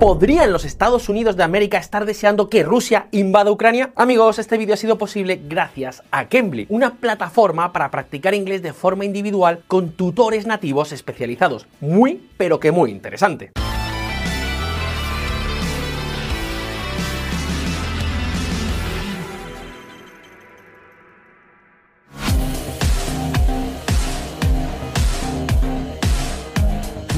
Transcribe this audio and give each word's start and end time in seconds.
¿Podrían 0.00 0.50
los 0.50 0.64
Estados 0.64 1.10
Unidos 1.10 1.36
de 1.36 1.42
América 1.42 1.76
estar 1.76 2.06
deseando 2.06 2.48
que 2.48 2.62
Rusia 2.62 3.08
invada 3.10 3.50
Ucrania? 3.50 3.90
Amigos, 3.96 4.38
este 4.38 4.56
vídeo 4.56 4.72
ha 4.72 4.78
sido 4.78 4.96
posible 4.96 5.42
gracias 5.46 6.02
a 6.10 6.26
Cambly, 6.26 6.64
una 6.70 6.94
plataforma 6.94 7.70
para 7.74 7.90
practicar 7.90 8.32
inglés 8.32 8.62
de 8.62 8.72
forma 8.72 9.04
individual 9.04 9.60
con 9.66 9.90
tutores 9.90 10.46
nativos 10.46 10.92
especializados. 10.92 11.66
Muy, 11.82 12.18
pero 12.38 12.58
que 12.58 12.72
muy 12.72 12.90
interesante. 12.90 13.52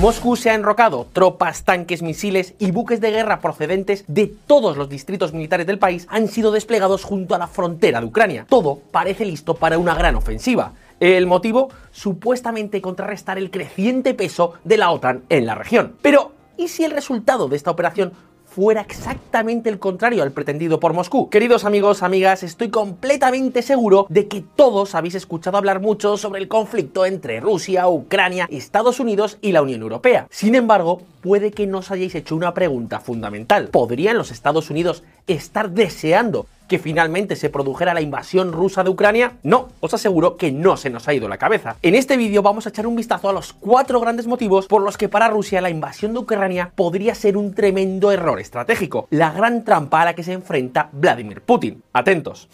Moscú 0.02 0.34
se 0.34 0.50
ha 0.50 0.54
enrocado, 0.54 1.06
tropas, 1.12 1.62
tanques, 1.62 2.02
misiles 2.02 2.54
y 2.58 2.72
buques 2.72 3.00
de 3.00 3.12
guerra 3.12 3.38
procedentes 3.38 4.04
de 4.08 4.26
todos 4.26 4.76
los 4.76 4.88
distritos 4.88 5.32
militares 5.32 5.64
del 5.64 5.79
país 5.79 6.08
han 6.10 6.26
sido 6.26 6.50
desplegados 6.50 7.04
junto 7.04 7.36
a 7.36 7.38
la 7.38 7.46
frontera 7.46 8.00
de 8.00 8.07
Ucrania. 8.07 8.44
Todo 8.48 8.80
parece 8.90 9.24
listo 9.24 9.54
para 9.54 9.79
una 9.79 9.94
gran 9.94 10.16
ofensiva. 10.16 10.72
El 10.98 11.29
motivo, 11.29 11.68
supuestamente 11.93 12.80
contrarrestar 12.80 13.38
el 13.38 13.52
creciente 13.52 14.12
peso 14.12 14.54
de 14.64 14.76
la 14.76 14.90
OTAN 14.90 15.22
en 15.29 15.46
la 15.46 15.54
región. 15.54 15.94
Pero, 16.02 16.32
¿y 16.57 16.66
si 16.66 16.82
el 16.82 16.90
resultado 16.90 17.46
de 17.46 17.54
esta 17.54 17.71
operación 17.71 18.12
fuera 18.54 18.82
exactamente 18.82 19.70
el 19.70 19.79
contrario 19.79 20.22
al 20.22 20.32
pretendido 20.32 20.79
por 20.79 20.93
Moscú. 20.93 21.30
Queridos 21.30 21.64
amigos, 21.64 22.02
amigas, 22.02 22.43
estoy 22.43 22.68
completamente 22.68 23.62
seguro 23.62 24.06
de 24.10 24.29
que 24.29 24.44
todos 24.56 24.94
habéis 24.94 25.14
escuchado 25.14 25.56
hablar 25.56 25.80
mucho 25.80 26.18
sobre 26.18 26.43
el 26.43 26.48
conflicto 26.48 27.07
entre 27.07 27.40
Rusia, 27.40 27.88
Ucrania, 27.88 28.46
Estados 28.50 29.00
Unidos 29.00 29.38
y 29.40 29.52
la 29.52 29.62
Unión 29.62 29.80
Europea. 29.80 30.26
Sin 30.29 30.54
embargo, 30.54 31.00
puede 31.22 31.53
que 31.53 31.67
no 31.67 31.79
os 31.79 31.90
hayáis 31.90 32.14
hecho 32.14 32.36
una 32.36 32.53
pregunta 32.53 33.00
fundamental. 33.00 33.69
¿Podrían 33.69 34.19
los 34.19 34.30
Estados 34.30 34.69
Unidos 34.69 35.02
estar 35.27 35.70
deseando 35.70 36.46
que 36.69 36.78
finalmente 36.78 37.36
se 37.36 37.48
produjera 37.48 37.94
la 37.94 38.00
invasión 38.00 38.52
rusa 38.52 38.83
de 38.83 38.91
Ucrania? 38.91 39.34
No, 39.42 39.69
os 39.80 39.94
aseguro 39.94 40.36
que 40.36 40.52
no 40.52 40.77
se 40.77 40.91
nos 40.91 41.06
ha 41.08 41.14
ido 41.14 41.28
la 41.28 41.38
cabeza. 41.38 41.77
En 41.83 41.94
este 41.94 42.16
vídeo 42.16 42.42
vamos 42.42 42.66
a 42.66 42.70
echar 42.70 42.86
un 42.86 42.96
vistazo 42.96 43.28
a 43.28 43.33
los 43.33 43.52
cuatro 43.52 44.00
grandes 44.00 44.27
motivos 44.27 44.66
por 44.66 44.83
los 44.83 44.98
que 44.98 45.08
para 45.08 45.28
Rusia 45.28 45.61
la 45.61 45.70
invasión 45.70 46.12
de 46.12 46.19
Ucrania 46.19 46.72
podría 46.74 47.14
ser 47.14 47.36
un 47.36 47.55
tremendo 47.55 48.11
error 48.11 48.41
estratégico, 48.41 49.06
la 49.11 49.33
gran 49.33 49.64
trampa 49.64 50.02
a 50.02 50.06
la 50.06 50.14
que 50.14 50.24
se 50.24 50.33
enfrenta 50.33 50.91
Vladimir 50.92 51.42
Putin. 51.42 51.83
Atentos. 51.92 52.48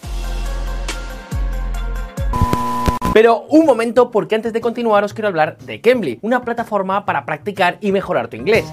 Pero 3.19 3.47
un 3.49 3.67
momento 3.67 4.13
porque 4.13 4.37
antes 4.37 4.53
de 4.53 4.61
continuar 4.61 5.03
os 5.03 5.13
quiero 5.13 5.27
hablar 5.27 5.59
de 5.59 5.81
Cambly, 5.81 6.21
una 6.23 6.43
plataforma 6.43 7.05
para 7.05 7.27
practicar 7.27 7.77
y 7.81 7.91
mejorar 7.91 8.29
tu 8.29 8.37
inglés. 8.37 8.65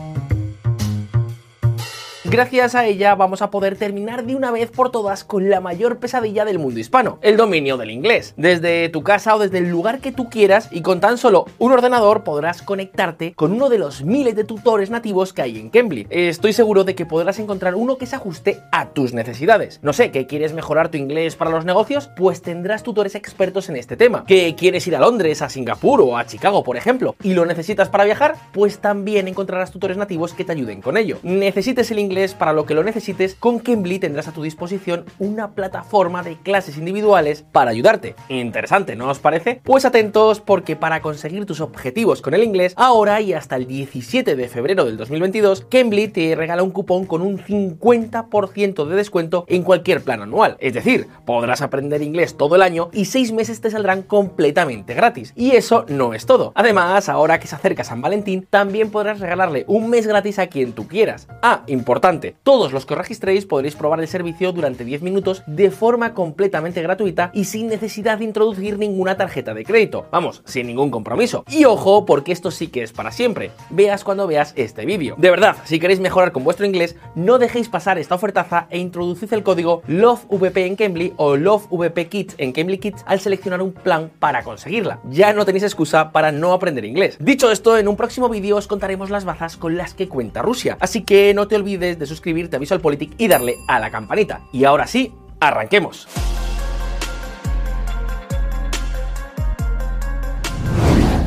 Gracias 2.28 2.74
a 2.74 2.88
ella 2.88 3.14
vamos 3.14 3.44
a 3.44 3.52
poder 3.52 3.76
terminar 3.78 4.26
de 4.26 4.36
una 4.36 4.50
vez 4.50 4.72
por 4.72 4.92
todas 4.92 5.24
con 5.24 5.48
la 5.48 5.62
mayor 5.62 6.00
pesadilla 6.00 6.44
del 6.44 6.58
mundo 6.58 6.80
hispano, 6.80 7.20
el 7.22 7.38
dominio 7.38 7.78
del 7.78 7.92
inglés. 7.92 8.34
Desde 8.36 8.90
tu 8.90 9.04
casa 9.04 9.36
o 9.36 9.40
desde 9.40 9.60
el 9.60 9.70
lugar 9.70 10.00
que 10.00 10.12
tú 10.12 10.28
quieras 10.28 10.68
y 10.72 10.82
con 10.82 11.00
tan 11.00 11.20
solo 11.20 11.46
un 11.60 11.72
ordenador 11.72 12.24
podrás 12.24 12.64
conectarte 12.64 13.34
con 13.36 13.54
uno 13.54 13.70
de 13.70 13.78
los 13.78 14.04
miles 14.04 14.36
de 14.36 14.44
tutores 14.44 14.90
nativos 14.90 15.34
que 15.34 15.44
hay 15.44 15.60
en 15.60 15.70
Cambly. 15.70 16.08
Estoy 16.10 16.54
seguro 16.54 16.84
de 16.84 16.96
que 16.96 17.06
podrás 17.06 17.38
encontrar 17.38 17.76
uno 17.76 18.00
que 18.00 18.08
se 18.08 18.16
ajuste 18.16 18.60
a 18.72 18.90
tus 18.90 19.14
necesidades. 19.14 19.80
No 19.84 19.94
sé, 19.94 20.10
¿que 20.10 20.26
quieres 20.26 20.52
mejorar 20.52 20.90
tu 20.90 20.98
inglés 20.98 21.36
para 21.36 21.52
los 21.52 21.64
negocios? 21.64 22.10
Pues 22.18 22.42
tendrás 22.42 22.82
tutores 22.82 23.14
expertos 23.14 23.70
en 23.70 23.76
este 23.76 23.98
tema. 23.98 24.26
¿Que 24.26 24.56
quieres 24.56 24.88
ir 24.88 24.96
a 24.96 25.00
Londres, 25.00 25.44
a 25.44 25.50
Singapur 25.50 26.02
o 26.02 26.18
a 26.18 26.26
Chicago, 26.26 26.64
por 26.64 26.76
ejemplo, 26.76 27.16
y 27.22 27.36
lo 27.36 27.46
necesitas 27.46 27.90
para 27.90 28.04
viajar? 28.04 28.34
Pues 28.52 28.80
también 28.80 29.28
encontrarás 29.28 29.70
tutores 29.70 29.96
nativos 29.96 30.34
que 30.34 30.44
te 30.44 30.54
ayuden 30.54 30.82
con 30.82 30.98
ello. 30.98 31.20
Necesites 31.22 31.92
el 31.92 32.00
inglés 32.00 32.15
para 32.16 32.54
lo 32.54 32.66
que 32.66 32.74
lo 32.74 32.84
necesites, 32.84 33.36
con 33.36 33.60
Cambly 33.60 34.00
tendrás 34.00 34.30
a 34.30 34.32
tu 34.32 34.42
disposición 34.42 35.04
una 35.20 35.52
plataforma 35.52 36.24
de 36.24 36.38
clases 36.38 36.78
individuales 36.78 37.44
para 37.52 37.72
ayudarte. 37.72 38.16
Interesante, 38.30 38.96
¿no 38.96 39.10
os 39.10 39.20
parece? 39.20 39.60
Pues 39.64 39.84
atentos 39.84 40.40
porque 40.40 40.78
para 40.78 41.02
conseguir 41.02 41.46
tus 41.46 41.60
objetivos 41.60 42.22
con 42.22 42.34
el 42.34 42.44
inglés, 42.44 42.74
ahora 42.78 43.20
y 43.20 43.34
hasta 43.34 43.58
el 43.58 43.68
17 43.68 44.38
de 44.38 44.48
febrero 44.48 44.86
del 44.86 44.96
2022, 44.96 45.68
Cambly 45.70 46.08
te 46.08 46.36
regala 46.36 46.64
un 46.64 46.72
cupón 46.72 47.06
con 47.06 47.22
un 47.22 47.38
50% 47.38 48.86
de 48.86 48.96
descuento 48.96 49.44
en 49.50 49.64
cualquier 49.64 50.02
plan 50.02 50.22
anual. 50.22 50.56
Es 50.62 50.74
decir, 50.74 51.08
podrás 51.26 51.62
aprender 51.62 52.02
inglés 52.02 52.38
todo 52.38 52.56
el 52.56 52.62
año 52.62 52.90
y 52.94 53.06
6 53.06 53.34
meses 53.34 53.60
te 53.60 53.72
saldrán 53.72 54.04
completamente 54.04 54.94
gratis. 54.94 55.34
Y 55.36 55.52
eso 55.52 55.86
no 55.90 56.14
es 56.14 56.26
todo. 56.26 56.54
Además, 56.56 57.10
ahora 57.10 57.42
que 57.42 57.48
se 57.48 57.56
acerca 57.56 57.84
San 57.84 58.02
Valentín, 58.02 58.48
también 58.50 58.90
podrás 58.90 59.20
regalarle 59.20 59.66
un 59.68 59.90
mes 59.90 60.08
gratis 60.08 60.40
a 60.40 60.48
quien 60.48 60.72
tú 60.72 60.88
quieras. 60.88 61.28
Ah, 61.42 61.64
importante 61.68 62.05
todos 62.44 62.72
los 62.72 62.86
que 62.86 62.94
os 62.94 63.00
registréis 63.00 63.48
podréis 63.48 63.76
probar 63.76 64.00
el 64.00 64.08
servicio 64.08 64.52
durante 64.52 64.86
10 64.86 65.02
minutos 65.02 65.42
de 65.48 65.72
forma 65.72 66.14
completamente 66.14 66.84
gratuita 66.84 67.32
y 67.34 67.46
sin 67.46 67.66
necesidad 67.68 68.20
de 68.20 68.26
introducir 68.26 68.78
ninguna 68.78 69.18
tarjeta 69.18 69.56
de 69.56 69.66
crédito. 69.66 70.06
Vamos, 70.12 70.44
sin 70.46 70.68
ningún 70.68 70.92
compromiso. 70.92 71.44
Y 71.50 71.66
ojo, 71.66 72.06
porque 72.06 72.32
esto 72.32 72.52
sí 72.52 72.68
que 72.68 72.84
es 72.84 72.94
para 72.94 73.12
siempre. 73.12 73.50
Veas 73.72 74.04
cuando 74.04 74.28
veas 74.28 74.54
este 74.56 74.86
vídeo. 74.86 75.16
De 75.18 75.32
verdad, 75.32 75.56
si 75.64 75.80
queréis 75.80 76.00
mejorar 76.00 76.32
con 76.32 76.44
vuestro 76.44 76.68
inglés, 76.68 76.96
no 77.16 77.40
dejéis 77.40 77.70
pasar 77.70 77.98
esta 77.98 78.14
ofertaza 78.14 78.68
e 78.70 78.78
introducid 78.78 79.34
el 79.34 79.42
código 79.42 79.82
LOVEVP 79.88 80.58
en 80.68 80.76
Cambly 80.76 81.14
o 81.18 81.36
LOVEVPKids 81.36 82.36
en 82.38 82.52
Cambly 82.52 82.78
Kids 82.78 83.04
al 83.08 83.20
seleccionar 83.20 83.64
un 83.64 83.74
plan 83.74 84.12
para 84.20 84.44
conseguirla. 84.44 85.00
Ya 85.10 85.34
no 85.34 85.44
tenéis 85.44 85.64
excusa 85.64 86.12
para 86.12 86.32
no 86.32 86.54
aprender 86.54 86.86
inglés. 86.86 87.18
Dicho 87.20 87.50
esto, 87.50 87.80
en 87.80 87.88
un 87.88 87.96
próximo 87.96 88.30
vídeo 88.30 88.58
os 88.58 88.68
contaremos 88.68 89.10
las 89.10 89.26
bazas 89.26 89.58
con 89.58 89.76
las 89.76 89.96
que 89.96 90.08
cuenta 90.08 90.44
Rusia. 90.44 90.78
Así 90.80 91.02
que 91.02 91.34
no 91.34 91.48
te 91.48 91.56
olvides 91.56 91.95
de 91.98 92.06
suscribirte 92.06 92.56
a 92.56 92.60
Visual 92.60 92.82
Politic 92.82 93.14
y 93.18 93.28
darle 93.28 93.56
a 93.68 93.80
la 93.80 93.92
campanita. 93.92 94.42
Y 94.52 94.66
ahora 94.66 94.88
sí, 94.88 95.14
arranquemos. 95.40 96.08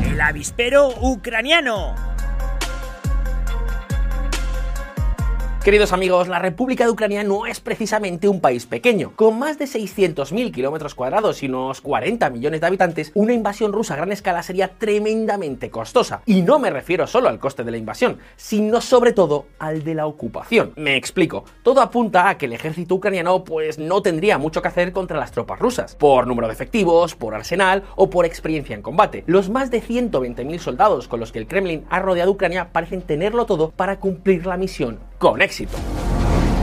El 0.03 0.19
avispero 0.21 0.89
ucraniano. 1.01 2.08
Queridos 5.63 5.91
amigos, 5.91 6.29
la 6.29 6.39
República 6.39 6.85
de 6.85 6.91
Ucrania 6.91 7.21
no 7.25 7.45
es 7.45 7.59
precisamente 7.59 8.29
un 8.29 8.39
país 8.39 8.65
pequeño. 8.65 9.11
Con 9.17 9.37
más 9.37 9.59
de 9.59 9.65
600.000 9.65 10.53
kilómetros 10.53 10.95
cuadrados 10.95 11.43
y 11.43 11.47
unos 11.47 11.81
40 11.81 12.29
millones 12.29 12.61
de 12.61 12.67
habitantes, 12.67 13.11
una 13.13 13.33
invasión 13.33 13.73
rusa 13.73 13.93
a 13.93 13.97
gran 13.97 14.13
escala 14.13 14.41
sería 14.41 14.69
tremendamente 14.69 15.69
costosa. 15.69 16.21
Y 16.25 16.43
no 16.43 16.59
me 16.59 16.69
refiero 16.69 17.07
solo 17.07 17.27
al 17.27 17.39
coste 17.39 17.65
de 17.65 17.71
la 17.71 17.77
invasión, 17.77 18.19
sino 18.37 18.79
sobre 18.79 19.11
todo 19.11 19.47
al 19.59 19.83
de 19.83 19.95
la 19.95 20.07
ocupación. 20.07 20.71
Me 20.77 20.95
explico. 20.95 21.43
Todo 21.61 21.81
apunta 21.81 22.29
a 22.29 22.37
que 22.37 22.45
el 22.45 22.53
ejército 22.53 22.95
ucraniano 22.95 23.43
pues 23.43 23.77
no 23.77 24.01
tendría 24.01 24.37
mucho 24.37 24.61
que 24.61 24.69
hacer 24.69 24.93
contra 24.93 25.19
las 25.19 25.33
tropas 25.33 25.59
rusas, 25.59 25.93
por 25.93 26.25
número 26.25 26.47
de 26.47 26.53
efectivos, 26.53 27.15
por 27.15 27.35
arsenal 27.35 27.83
o 27.97 28.09
por 28.09 28.25
experiencia 28.25 28.77
en 28.77 28.81
combate. 28.81 29.25
Los 29.27 29.49
más 29.49 29.71
de 29.71 29.83
120.000 29.83 30.57
soldados 30.59 31.09
con 31.09 31.19
los 31.19 31.33
que 31.33 31.39
el 31.39 31.47
Kremlin 31.47 31.85
ha 31.89 31.99
rodeado 31.99 32.31
Ucrania 32.31 32.71
parecen 32.71 33.01
tenerlo 33.01 33.45
todo 33.45 33.71
para 33.71 33.99
cumplir 33.99 34.45
la 34.45 34.55
misión 34.55 35.08
con 35.19 35.41
éxito. 35.41 35.77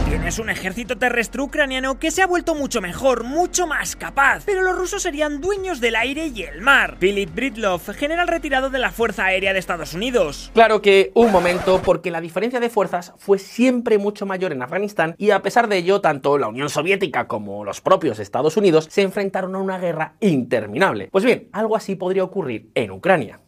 Tienes 0.09 0.39
un 0.39 0.49
ejército 0.50 0.97
terrestre 0.97 1.43
ucraniano 1.43 1.99
que 1.99 2.11
se 2.11 2.22
ha 2.22 2.27
vuelto 2.27 2.55
mucho 2.55 2.81
mejor, 2.81 3.25
mucho 3.25 3.67
más 3.67 3.97
capaz, 3.97 4.44
pero 4.47 4.62
los 4.62 4.77
rusos 4.77 5.03
serían 5.03 5.41
dueños 5.41 5.81
del 5.81 5.94
aire 5.94 6.28
y 6.28 6.43
el 6.43 6.62
mar. 6.62 6.97
Philip 6.99 7.33
Britlov, 7.34 7.81
general 7.93 8.27
retirado 8.27 8.71
de 8.71 8.78
la 8.78 8.93
Fuerza 8.93 9.27
Aérea 9.27 9.53
de 9.53 9.59
Estados 9.59 9.95
Unidos. 9.95 10.50
Claro 10.55 10.81
que 10.81 11.12
un 11.15 11.31
momento, 11.31 11.83
porque 11.84 12.11
la 12.11 12.21
diferencia 12.21 12.61
de 12.61 12.71
fuerzas 12.71 13.12
fue 13.19 13.39
siempre 13.39 13.99
mucho 13.99 14.27
mayor 14.27 14.53
en 14.53 14.62
Afganistán 14.62 15.15
y 15.19 15.31
a 15.31 15.43
pesar 15.43 15.69
de 15.69 15.77
ello, 15.77 16.00
tanto 16.00 16.39
la 16.39 16.49
Unión 16.49 16.71
Soviética 16.71 17.28
como 17.28 17.65
los 17.65 17.81
propios 17.81 18.19
Estados 18.19 18.56
Unidos 18.56 18.89
se 18.91 19.03
enfrentaron 19.03 19.55
a 19.55 19.59
una 19.59 19.78
guerra 19.78 20.15
interminable. 20.21 21.09
Pues 21.12 21.25
bien, 21.25 21.49
algo 21.53 21.77
así 21.77 21.95
podría 21.95 22.25
ocurrir 22.25 22.71
en 22.75 22.91
Ucrania. 22.91 23.41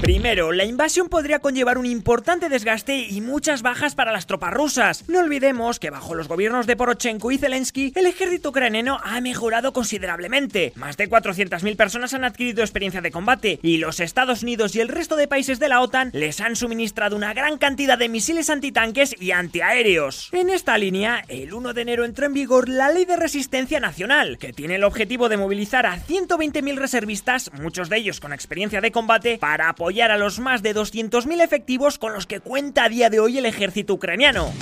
Primero, 0.00 0.52
la 0.52 0.66
invasión 0.66 1.08
podría 1.08 1.38
conllevar 1.38 1.78
un 1.78 1.86
importante 1.86 2.50
desgaste 2.50 2.98
y 2.98 3.22
muchas 3.22 3.62
bajas 3.62 3.94
para 3.94 4.12
las 4.12 4.26
tropas 4.26 4.52
rusas. 4.52 5.08
No 5.08 5.20
olvidemos 5.20 5.80
que 5.80 5.88
bajo 5.88 6.14
los 6.14 6.28
gobiernos 6.28 6.66
de 6.66 6.76
Porochenko 6.76 7.32
y 7.32 7.38
Zelensky, 7.38 7.92
el 7.96 8.04
ejército 8.04 8.50
ucraniano 8.50 9.00
ha 9.02 9.22
mejorado 9.22 9.72
considerablemente. 9.72 10.74
Más 10.76 10.98
de 10.98 11.08
400.000 11.08 11.76
personas 11.76 12.12
han 12.12 12.24
adquirido 12.24 12.62
experiencia 12.62 13.00
de 13.00 13.10
combate 13.10 13.58
y 13.62 13.78
los 13.78 13.98
Estados 13.98 14.42
Unidos 14.42 14.76
y 14.76 14.80
el 14.80 14.88
resto 14.88 15.16
de 15.16 15.28
países 15.28 15.58
de 15.58 15.70
la 15.70 15.80
OTAN 15.80 16.10
les 16.12 16.42
han 16.42 16.56
suministrado 16.56 17.16
una 17.16 17.32
gran 17.32 17.56
cantidad 17.56 17.96
de 17.96 18.10
misiles 18.10 18.50
antitanques 18.50 19.16
y 19.18 19.30
antiaéreos. 19.30 20.28
En 20.32 20.50
esta 20.50 20.76
línea, 20.76 21.24
el 21.28 21.54
1 21.54 21.72
de 21.72 21.82
enero 21.82 22.04
entró 22.04 22.26
en 22.26 22.34
vigor 22.34 22.68
la 22.68 22.90
Ley 22.90 23.06
de 23.06 23.16
Resistencia 23.16 23.80
Nacional, 23.80 24.36
que 24.36 24.52
tiene 24.52 24.74
el 24.74 24.84
objetivo 24.84 25.30
de 25.30 25.38
movilizar 25.38 25.86
a 25.86 25.96
120.000 25.96 26.76
reservistas, 26.76 27.50
muchos 27.54 27.88
de 27.88 27.96
ellos 27.96 28.20
con 28.20 28.34
experiencia 28.34 28.82
de 28.82 28.92
combate, 28.92 29.38
para 29.38 29.70
apoyar 29.70 29.95
a 30.04 30.18
los 30.18 30.38
más 30.40 30.62
de 30.62 30.74
200.000 30.74 31.42
efectivos 31.42 31.98
con 31.98 32.12
los 32.12 32.26
que 32.26 32.40
cuenta 32.40 32.84
a 32.84 32.88
día 32.88 33.08
de 33.08 33.18
hoy 33.18 33.38
el 33.38 33.46
ejército 33.46 33.94
ucraniano. 33.94 34.52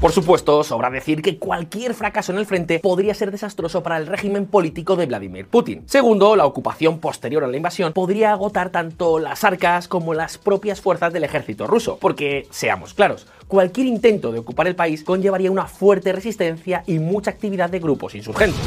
Por 0.00 0.12
supuesto, 0.12 0.64
sobra 0.64 0.90
decir 0.90 1.22
que 1.22 1.38
cualquier 1.38 1.94
fracaso 1.94 2.32
en 2.32 2.38
el 2.38 2.46
frente 2.46 2.80
podría 2.80 3.14
ser 3.14 3.30
desastroso 3.30 3.82
para 3.82 3.96
el 3.98 4.06
régimen 4.06 4.46
político 4.46 4.96
de 4.96 5.06
Vladimir 5.06 5.46
Putin. 5.46 5.82
Segundo, 5.86 6.34
la 6.34 6.46
ocupación 6.46 6.98
posterior 6.98 7.44
a 7.44 7.46
la 7.46 7.56
invasión 7.56 7.92
podría 7.92 8.32
agotar 8.32 8.70
tanto 8.70 9.18
las 9.20 9.44
arcas 9.44 9.86
como 9.86 10.14
las 10.14 10.38
propias 10.38 10.80
fuerzas 10.80 11.12
del 11.12 11.24
ejército 11.24 11.68
ruso, 11.68 11.98
porque, 12.00 12.48
seamos 12.50 12.94
claros, 12.94 13.28
cualquier 13.46 13.86
intento 13.86 14.32
de 14.32 14.40
ocupar 14.40 14.66
el 14.66 14.74
país 14.74 15.04
conllevaría 15.04 15.52
una 15.52 15.66
fuerte 15.66 16.12
resistencia 16.12 16.82
y 16.86 16.98
mucha 16.98 17.30
actividad 17.30 17.70
de 17.70 17.78
grupos 17.78 18.16
insurgentes. 18.16 18.60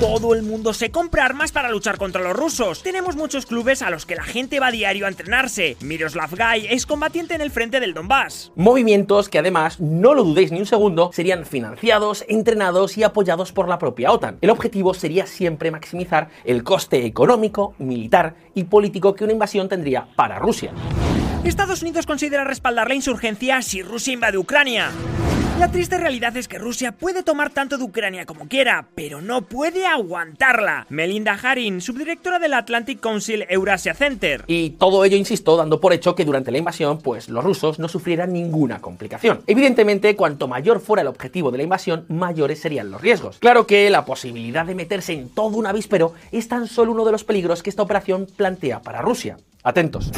Todo 0.00 0.34
el 0.34 0.42
mundo 0.42 0.74
se 0.74 0.90
compra 0.90 1.24
armas 1.24 1.52
para 1.52 1.70
luchar 1.70 1.96
contra 1.96 2.20
los 2.20 2.36
rusos. 2.36 2.82
Tenemos 2.82 3.16
muchos 3.16 3.46
clubes 3.46 3.80
a 3.80 3.88
los 3.88 4.04
que 4.04 4.14
la 4.14 4.24
gente 4.24 4.60
va 4.60 4.66
a 4.66 4.70
diario 4.70 5.06
a 5.06 5.08
entrenarse. 5.08 5.78
Miroslav 5.80 6.34
Gay 6.36 6.66
es 6.68 6.84
combatiente 6.84 7.34
en 7.34 7.40
el 7.40 7.50
frente 7.50 7.80
del 7.80 7.94
Donbass. 7.94 8.52
Movimientos 8.56 9.30
que 9.30 9.38
además, 9.38 9.80
no 9.80 10.12
lo 10.12 10.22
dudéis 10.22 10.52
ni 10.52 10.60
un 10.60 10.66
segundo, 10.66 11.12
serían 11.14 11.46
financiados, 11.46 12.26
entrenados 12.28 12.98
y 12.98 13.04
apoyados 13.04 13.52
por 13.52 13.68
la 13.68 13.78
propia 13.78 14.12
OTAN. 14.12 14.36
El 14.42 14.50
objetivo 14.50 14.92
sería 14.92 15.24
siempre 15.26 15.70
maximizar 15.70 16.28
el 16.44 16.62
coste 16.62 17.06
económico, 17.06 17.74
militar 17.78 18.36
y 18.54 18.64
político 18.64 19.14
que 19.14 19.24
una 19.24 19.32
invasión 19.32 19.70
tendría 19.70 20.08
para 20.14 20.38
Rusia. 20.38 20.72
Estados 21.42 21.80
Unidos 21.80 22.04
considera 22.04 22.44
respaldar 22.44 22.88
la 22.88 22.94
insurgencia 22.96 23.62
si 23.62 23.80
Rusia 23.80 24.12
invade 24.12 24.36
Ucrania. 24.36 24.90
La 25.58 25.70
triste 25.70 25.96
realidad 25.96 26.36
es 26.36 26.48
que 26.48 26.58
Rusia 26.58 26.92
puede 26.92 27.22
tomar 27.22 27.48
tanto 27.48 27.78
de 27.78 27.84
Ucrania 27.84 28.26
como 28.26 28.46
quiera, 28.46 28.88
pero 28.94 29.22
no 29.22 29.40
puede 29.40 29.86
aguantarla. 29.86 30.86
Melinda 30.90 31.32
Harin, 31.32 31.80
subdirectora 31.80 32.38
del 32.38 32.52
Atlantic 32.52 33.00
Council 33.00 33.46
Eurasia 33.48 33.94
Center. 33.94 34.44
Y 34.48 34.70
todo 34.70 35.02
ello, 35.02 35.16
insisto, 35.16 35.56
dando 35.56 35.80
por 35.80 35.94
hecho 35.94 36.14
que 36.14 36.26
durante 36.26 36.50
la 36.52 36.58
invasión, 36.58 36.98
pues 36.98 37.30
los 37.30 37.42
rusos 37.42 37.78
no 37.78 37.88
sufrieran 37.88 38.34
ninguna 38.34 38.80
complicación. 38.80 39.40
Evidentemente, 39.46 40.14
cuanto 40.14 40.46
mayor 40.46 40.78
fuera 40.78 41.00
el 41.00 41.08
objetivo 41.08 41.50
de 41.50 41.56
la 41.56 41.64
invasión, 41.64 42.04
mayores 42.08 42.60
serían 42.60 42.90
los 42.90 43.00
riesgos. 43.00 43.38
Claro 43.38 43.66
que 43.66 43.88
la 43.88 44.04
posibilidad 44.04 44.66
de 44.66 44.74
meterse 44.74 45.14
en 45.14 45.30
todo 45.30 45.56
un 45.56 45.66
avispero 45.66 46.12
es 46.32 46.48
tan 46.48 46.68
solo 46.68 46.92
uno 46.92 47.06
de 47.06 47.12
los 47.12 47.24
peligros 47.24 47.62
que 47.62 47.70
esta 47.70 47.82
operación 47.82 48.26
plantea 48.36 48.82
para 48.82 49.00
Rusia. 49.00 49.38
Atentos. 49.62 50.12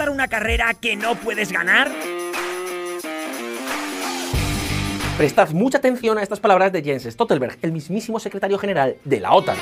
¿Por 0.00 0.06
qué 0.06 0.10
desatar 0.10 0.10
una 0.10 0.28
carrera 0.28 0.74
que 0.74 0.96
no 0.96 1.14
puedes 1.14 1.52
ganar? 1.52 1.90
Prestad 5.18 5.50
mucha 5.50 5.76
atención 5.76 6.16
a 6.16 6.22
estas 6.22 6.40
palabras 6.40 6.72
de 6.72 6.82
Jens 6.82 7.04
Stoltenberg, 7.04 7.58
el 7.60 7.72
mismísimo 7.72 8.18
secretario 8.18 8.56
general 8.56 8.96
de 9.04 9.20
la 9.20 9.32
OTAN. 9.32 9.56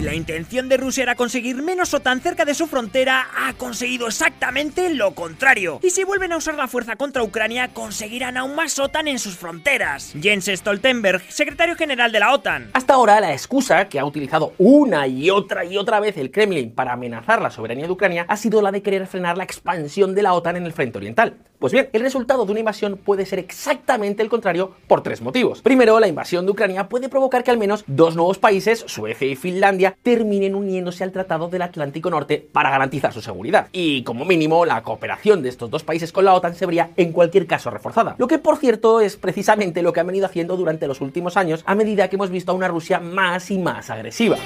La 0.00 0.14
intención 0.14 0.70
de 0.70 0.78
Rusia 0.78 1.02
era 1.02 1.14
conseguir 1.14 1.56
menos 1.56 1.92
OTAN 1.92 2.22
cerca 2.22 2.46
de 2.46 2.54
su 2.54 2.66
frontera, 2.66 3.28
ha 3.36 3.52
conseguido 3.52 4.06
exactamente 4.06 4.94
lo 4.94 5.14
contrario. 5.14 5.78
Y 5.82 5.90
si 5.90 6.04
vuelven 6.04 6.32
a 6.32 6.38
usar 6.38 6.54
la 6.54 6.68
fuerza 6.68 6.96
contra 6.96 7.22
Ucrania, 7.22 7.68
conseguirán 7.74 8.38
aún 8.38 8.54
más 8.54 8.78
OTAN 8.78 9.08
en 9.08 9.18
sus 9.18 9.36
fronteras. 9.36 10.14
Jens 10.18 10.46
Stoltenberg, 10.46 11.20
secretario 11.28 11.76
general 11.76 12.12
de 12.12 12.20
la 12.20 12.32
OTAN. 12.32 12.70
Hasta 12.72 12.94
ahora, 12.94 13.20
la 13.20 13.32
excusa 13.32 13.90
que 13.90 13.98
ha 13.98 14.06
utilizado 14.06 14.54
una 14.56 15.06
y 15.06 15.28
otra 15.28 15.66
y 15.66 15.76
otra 15.76 16.00
vez 16.00 16.16
el 16.16 16.30
Kremlin 16.30 16.74
para 16.74 16.94
amenazar 16.94 17.42
la 17.42 17.50
soberanía 17.50 17.84
de 17.84 17.92
Ucrania 17.92 18.24
ha 18.26 18.38
sido 18.38 18.62
la 18.62 18.72
de 18.72 18.80
querer 18.80 19.06
frenar 19.06 19.36
la 19.36 19.44
expansión 19.44 20.14
de 20.14 20.22
la 20.22 20.32
OTAN 20.32 20.56
en 20.56 20.64
el 20.64 20.72
frente 20.72 20.96
oriental. 20.96 21.36
Pues 21.60 21.74
bien, 21.74 21.90
el 21.92 22.00
resultado 22.00 22.46
de 22.46 22.52
una 22.52 22.60
invasión 22.60 22.96
puede 22.96 23.26
ser 23.26 23.38
exactamente 23.38 24.22
el 24.22 24.30
contrario 24.30 24.74
por 24.86 25.02
tres 25.02 25.20
motivos. 25.20 25.60
Primero, 25.60 26.00
la 26.00 26.08
invasión 26.08 26.46
de 26.46 26.52
Ucrania 26.52 26.88
puede 26.88 27.10
provocar 27.10 27.44
que 27.44 27.50
al 27.50 27.58
menos 27.58 27.84
dos 27.86 28.16
nuevos 28.16 28.38
países, 28.38 28.82
Suecia 28.86 29.28
y 29.28 29.36
Finlandia, 29.36 29.89
terminen 30.02 30.54
uniéndose 30.54 31.04
al 31.04 31.12
Tratado 31.12 31.48
del 31.48 31.62
Atlántico 31.62 32.10
Norte 32.10 32.46
para 32.52 32.70
garantizar 32.70 33.12
su 33.12 33.20
seguridad. 33.20 33.68
Y 33.72 34.02
como 34.02 34.24
mínimo, 34.24 34.64
la 34.64 34.82
cooperación 34.82 35.42
de 35.42 35.48
estos 35.48 35.70
dos 35.70 35.84
países 35.84 36.12
con 36.12 36.24
la 36.24 36.34
OTAN 36.34 36.54
se 36.54 36.66
vería 36.66 36.90
en 36.96 37.12
cualquier 37.12 37.46
caso 37.46 37.70
reforzada. 37.70 38.14
Lo 38.18 38.28
que 38.28 38.38
por 38.38 38.56
cierto 38.56 39.00
es 39.00 39.16
precisamente 39.16 39.82
lo 39.82 39.92
que 39.92 40.00
han 40.00 40.06
venido 40.06 40.26
haciendo 40.26 40.56
durante 40.56 40.86
los 40.86 41.00
últimos 41.00 41.36
años 41.36 41.62
a 41.66 41.74
medida 41.74 42.08
que 42.08 42.16
hemos 42.16 42.30
visto 42.30 42.52
a 42.52 42.54
una 42.54 42.68
Rusia 42.68 43.00
más 43.00 43.50
y 43.50 43.58
más 43.58 43.90
agresiva. 43.90 44.36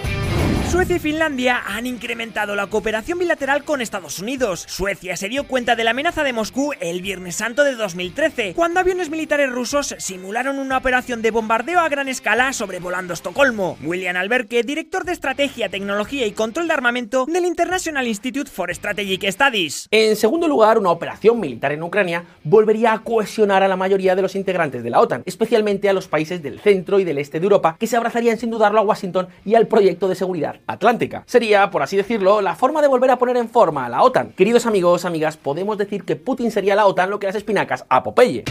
Suecia 0.74 0.96
y 0.96 0.98
Finlandia 0.98 1.62
han 1.68 1.86
incrementado 1.86 2.56
la 2.56 2.66
cooperación 2.66 3.20
bilateral 3.20 3.62
con 3.62 3.80
Estados 3.80 4.18
Unidos. 4.18 4.64
Suecia 4.66 5.16
se 5.16 5.28
dio 5.28 5.46
cuenta 5.46 5.76
de 5.76 5.84
la 5.84 5.92
amenaza 5.92 6.24
de 6.24 6.32
Moscú 6.32 6.72
el 6.80 7.00
Viernes 7.00 7.36
Santo 7.36 7.62
de 7.62 7.76
2013, 7.76 8.54
cuando 8.54 8.80
aviones 8.80 9.08
militares 9.08 9.52
rusos 9.52 9.94
simularon 9.98 10.58
una 10.58 10.76
operación 10.76 11.22
de 11.22 11.30
bombardeo 11.30 11.78
a 11.78 11.88
gran 11.88 12.08
escala 12.08 12.52
sobrevolando 12.52 13.14
Estocolmo. 13.14 13.78
William 13.84 14.16
Alberque, 14.16 14.64
director 14.64 15.04
de 15.04 15.12
Estrategia, 15.12 15.68
Tecnología 15.68 16.26
y 16.26 16.32
Control 16.32 16.66
de 16.66 16.74
Armamento 16.74 17.24
del 17.26 17.44
International 17.44 18.08
Institute 18.08 18.50
for 18.50 18.74
Strategic 18.74 19.30
Studies. 19.30 19.86
En 19.92 20.16
segundo 20.16 20.48
lugar, 20.48 20.76
una 20.76 20.90
operación 20.90 21.38
militar 21.38 21.70
en 21.70 21.84
Ucrania 21.84 22.24
volvería 22.42 22.94
a 22.94 23.04
cohesionar 23.04 23.62
a 23.62 23.68
la 23.68 23.76
mayoría 23.76 24.16
de 24.16 24.22
los 24.22 24.34
integrantes 24.34 24.82
de 24.82 24.90
la 24.90 25.00
OTAN, 25.00 25.22
especialmente 25.24 25.88
a 25.88 25.92
los 25.92 26.08
países 26.08 26.42
del 26.42 26.58
centro 26.58 26.98
y 26.98 27.04
del 27.04 27.18
este 27.18 27.38
de 27.38 27.44
Europa, 27.44 27.76
que 27.78 27.86
se 27.86 27.96
abrazarían 27.96 28.38
sin 28.38 28.50
dudarlo 28.50 28.80
a 28.80 28.82
Washington 28.82 29.28
y 29.44 29.54
al 29.54 29.68
proyecto 29.68 30.08
de 30.08 30.16
seguridad 30.16 30.63
atlántica. 30.66 31.24
Sería, 31.26 31.70
por 31.70 31.82
así 31.82 31.96
decirlo, 31.96 32.40
la 32.40 32.54
forma 32.54 32.82
de 32.82 32.88
volver 32.88 33.10
a 33.10 33.18
poner 33.18 33.36
en 33.36 33.48
forma 33.48 33.86
a 33.86 33.88
la 33.88 34.02
OTAN. 34.02 34.32
Queridos 34.32 34.66
amigos, 34.66 35.04
amigas, 35.04 35.36
podemos 35.36 35.78
decir 35.78 36.04
que 36.04 36.16
Putin 36.16 36.50
sería 36.50 36.74
la 36.74 36.86
OTAN 36.86 37.10
lo 37.10 37.18
que 37.18 37.26
las 37.26 37.36
espinacas 37.36 37.84
a 37.88 38.02
Popeye. 38.02 38.44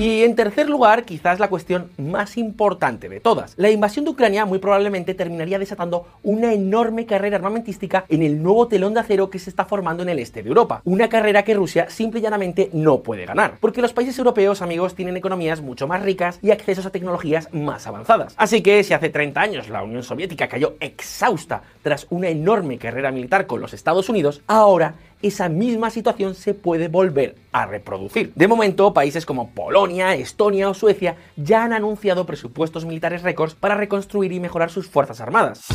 Y 0.00 0.22
en 0.22 0.34
tercer 0.34 0.70
lugar, 0.70 1.04
quizás 1.04 1.38
la 1.40 1.48
cuestión 1.48 1.90
más 1.98 2.38
importante 2.38 3.10
de 3.10 3.20
todas. 3.20 3.52
La 3.58 3.68
invasión 3.68 4.06
de 4.06 4.12
Ucrania 4.12 4.46
muy 4.46 4.58
probablemente 4.58 5.12
terminaría 5.12 5.58
desatando 5.58 6.06
una 6.22 6.54
enorme 6.54 7.04
carrera 7.04 7.36
armamentística 7.36 8.06
en 8.08 8.22
el 8.22 8.42
nuevo 8.42 8.66
telón 8.66 8.94
de 8.94 9.00
acero 9.00 9.28
que 9.28 9.38
se 9.38 9.50
está 9.50 9.66
formando 9.66 10.02
en 10.02 10.08
el 10.08 10.18
este 10.18 10.42
de 10.42 10.48
Europa. 10.48 10.80
Una 10.86 11.10
carrera 11.10 11.42
que 11.42 11.52
Rusia 11.52 11.90
simple 11.90 12.20
y 12.20 12.22
llanamente 12.22 12.70
no 12.72 13.00
puede 13.00 13.26
ganar. 13.26 13.58
Porque 13.60 13.82
los 13.82 13.92
países 13.92 14.16
europeos, 14.16 14.62
amigos, 14.62 14.94
tienen 14.94 15.18
economías 15.18 15.60
mucho 15.60 15.86
más 15.86 16.00
ricas 16.00 16.38
y 16.40 16.50
accesos 16.50 16.86
a 16.86 16.90
tecnologías 16.90 17.52
más 17.52 17.86
avanzadas. 17.86 18.32
Así 18.38 18.62
que 18.62 18.82
si 18.82 18.94
hace 18.94 19.10
30 19.10 19.38
años 19.38 19.68
la 19.68 19.82
Unión 19.82 20.02
Soviética 20.02 20.48
cayó 20.48 20.76
exhausta 20.80 21.60
tras 21.82 22.06
una 22.08 22.28
enorme 22.28 22.78
carrera 22.78 23.12
militar 23.12 23.46
con 23.46 23.60
los 23.60 23.74
Estados 23.74 24.08
Unidos, 24.08 24.40
ahora 24.46 24.94
esa 25.22 25.48
misma 25.48 25.90
situación 25.90 26.34
se 26.34 26.54
puede 26.54 26.88
volver 26.88 27.36
a 27.52 27.66
reproducir. 27.66 28.32
De 28.34 28.48
momento, 28.48 28.92
países 28.92 29.26
como 29.26 29.50
Polonia, 29.50 30.14
Estonia 30.14 30.68
o 30.68 30.74
Suecia 30.74 31.16
ya 31.36 31.64
han 31.64 31.72
anunciado 31.72 32.26
presupuestos 32.26 32.84
militares 32.84 33.22
récords 33.22 33.54
para 33.54 33.74
reconstruir 33.74 34.32
y 34.32 34.40
mejorar 34.40 34.70
sus 34.70 34.88
fuerzas 34.88 35.20
armadas. 35.20 35.66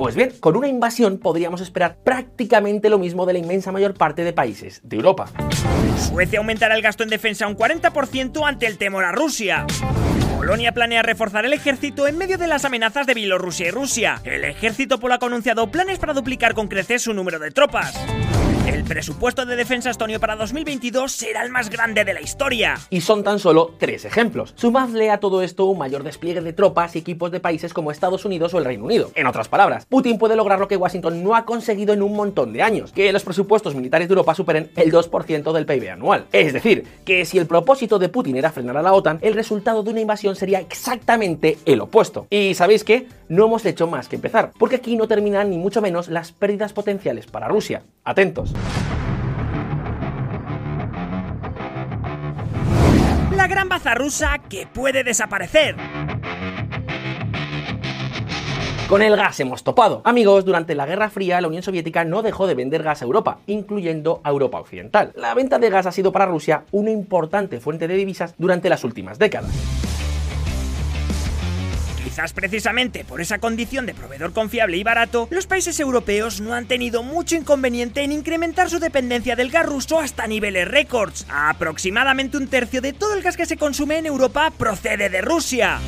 Pues 0.00 0.14
bien, 0.14 0.32
con 0.40 0.56
una 0.56 0.66
invasión 0.66 1.18
podríamos 1.18 1.60
esperar 1.60 1.98
prácticamente 2.02 2.88
lo 2.88 2.98
mismo 2.98 3.26
de 3.26 3.34
la 3.34 3.38
inmensa 3.38 3.70
mayor 3.70 3.92
parte 3.92 4.24
de 4.24 4.32
países 4.32 4.80
de 4.82 4.96
Europa. 4.96 5.28
Suecia 5.98 6.38
aumentará 6.38 6.74
el 6.74 6.80
gasto 6.80 7.02
en 7.02 7.10
defensa 7.10 7.46
un 7.46 7.54
40% 7.54 8.48
ante 8.48 8.66
el 8.66 8.78
temor 8.78 9.04
a 9.04 9.12
Rusia. 9.12 9.66
Polonia 10.40 10.72
planea 10.72 11.02
reforzar 11.02 11.44
el 11.44 11.52
ejército 11.52 12.08
en 12.08 12.16
medio 12.16 12.38
de 12.38 12.46
las 12.46 12.64
amenazas 12.64 13.06
de 13.06 13.12
Bielorrusia 13.12 13.68
y 13.68 13.70
Rusia. 13.72 14.22
El 14.24 14.42
ejército 14.46 14.98
polaco 14.98 15.26
ha 15.26 15.28
anunciado 15.28 15.70
planes 15.70 15.98
para 15.98 16.14
duplicar 16.14 16.54
con 16.54 16.66
creces 16.66 17.02
su 17.02 17.12
número 17.12 17.38
de 17.38 17.50
tropas. 17.50 17.92
El 18.80 18.86
presupuesto 18.86 19.44
de 19.44 19.56
defensa 19.56 19.90
estonio 19.90 20.18
para 20.18 20.36
2022 20.36 21.12
será 21.12 21.44
el 21.44 21.50
más 21.50 21.68
grande 21.68 22.02
de 22.02 22.14
la 22.14 22.22
historia. 22.22 22.78
Y 22.88 23.02
son 23.02 23.22
tan 23.22 23.38
solo 23.38 23.74
tres 23.76 24.06
ejemplos. 24.06 24.54
Sumadle 24.56 25.10
a 25.10 25.20
todo 25.20 25.42
esto 25.42 25.66
un 25.66 25.76
mayor 25.76 26.02
despliegue 26.02 26.40
de 26.40 26.54
tropas 26.54 26.96
y 26.96 27.00
equipos 27.00 27.30
de 27.30 27.40
países 27.40 27.74
como 27.74 27.90
Estados 27.90 28.24
Unidos 28.24 28.54
o 28.54 28.58
el 28.58 28.64
Reino 28.64 28.86
Unido. 28.86 29.10
En 29.16 29.26
otras 29.26 29.48
palabras, 29.48 29.84
Putin 29.84 30.16
puede 30.16 30.34
lograr 30.34 30.58
lo 30.58 30.66
que 30.66 30.78
Washington 30.78 31.22
no 31.22 31.34
ha 31.34 31.44
conseguido 31.44 31.92
en 31.92 32.00
un 32.00 32.16
montón 32.16 32.54
de 32.54 32.62
años, 32.62 32.90
que 32.90 33.12
los 33.12 33.22
presupuestos 33.22 33.74
militares 33.74 34.08
de 34.08 34.12
Europa 34.12 34.34
superen 34.34 34.70
el 34.76 34.90
2% 34.90 35.52
del 35.52 35.66
PIB 35.66 35.90
anual. 35.90 36.24
Es 36.32 36.54
decir, 36.54 36.86
que 37.04 37.26
si 37.26 37.36
el 37.36 37.46
propósito 37.46 37.98
de 37.98 38.08
Putin 38.08 38.36
era 38.36 38.50
frenar 38.50 38.78
a 38.78 38.82
la 38.82 38.94
OTAN, 38.94 39.18
el 39.20 39.34
resultado 39.34 39.82
de 39.82 39.90
una 39.90 40.00
invasión 40.00 40.36
sería 40.36 40.58
exactamente 40.58 41.58
el 41.66 41.82
opuesto. 41.82 42.28
Y 42.30 42.54
¿sabéis 42.54 42.84
qué? 42.84 43.06
No 43.28 43.44
hemos 43.44 43.66
hecho 43.66 43.86
más 43.86 44.08
que 44.08 44.16
empezar, 44.16 44.52
porque 44.58 44.76
aquí 44.76 44.96
no 44.96 45.06
terminan 45.06 45.50
ni 45.50 45.58
mucho 45.58 45.82
menos 45.82 46.08
las 46.08 46.32
pérdidas 46.32 46.72
potenciales 46.72 47.26
para 47.26 47.46
Rusia. 47.46 47.82
Atentos. 48.04 48.54
Gran 53.48 53.68
baza 53.68 53.94
rusa 53.94 54.38
que 54.48 54.66
puede 54.66 55.02
desaparecer. 55.02 55.76
Con 58.88 59.02
el 59.02 59.16
gas 59.16 59.38
hemos 59.40 59.62
topado. 59.62 60.02
Amigos, 60.04 60.44
durante 60.44 60.74
la 60.74 60.84
Guerra 60.84 61.10
Fría 61.10 61.40
la 61.40 61.48
Unión 61.48 61.62
Soviética 61.62 62.04
no 62.04 62.22
dejó 62.22 62.46
de 62.46 62.54
vender 62.54 62.82
gas 62.82 63.02
a 63.02 63.04
Europa, 63.04 63.38
incluyendo 63.46 64.20
a 64.24 64.30
Europa 64.30 64.58
Occidental. 64.60 65.12
La 65.14 65.32
venta 65.34 65.58
de 65.58 65.70
gas 65.70 65.86
ha 65.86 65.92
sido 65.92 66.10
para 66.12 66.26
Rusia 66.26 66.64
una 66.72 66.90
importante 66.90 67.60
fuente 67.60 67.86
de 67.86 67.94
divisas 67.94 68.34
durante 68.36 68.68
las 68.68 68.82
últimas 68.82 69.18
décadas 69.18 69.50
Precisamente 72.34 73.04
por 73.04 73.20
esa 73.20 73.38
condición 73.38 73.86
de 73.86 73.94
proveedor 73.94 74.32
confiable 74.32 74.76
y 74.76 74.84
barato, 74.84 75.26
los 75.30 75.46
países 75.46 75.80
europeos 75.80 76.40
no 76.40 76.52
han 76.52 76.66
tenido 76.66 77.02
mucho 77.02 77.34
inconveniente 77.34 78.02
en 78.02 78.12
incrementar 78.12 78.68
su 78.68 78.78
dependencia 78.78 79.36
del 79.36 79.50
gas 79.50 79.66
ruso 79.66 79.98
hasta 79.98 80.26
niveles 80.26 80.68
récords. 80.68 81.26
Aproximadamente 81.30 82.36
un 82.36 82.48
tercio 82.48 82.80
de 82.80 82.92
todo 82.92 83.14
el 83.14 83.22
gas 83.22 83.36
que 83.36 83.46
se 83.46 83.56
consume 83.56 83.98
en 83.98 84.06
Europa 84.06 84.52
procede 84.56 85.08
de 85.08 85.22
Rusia. 85.22 85.78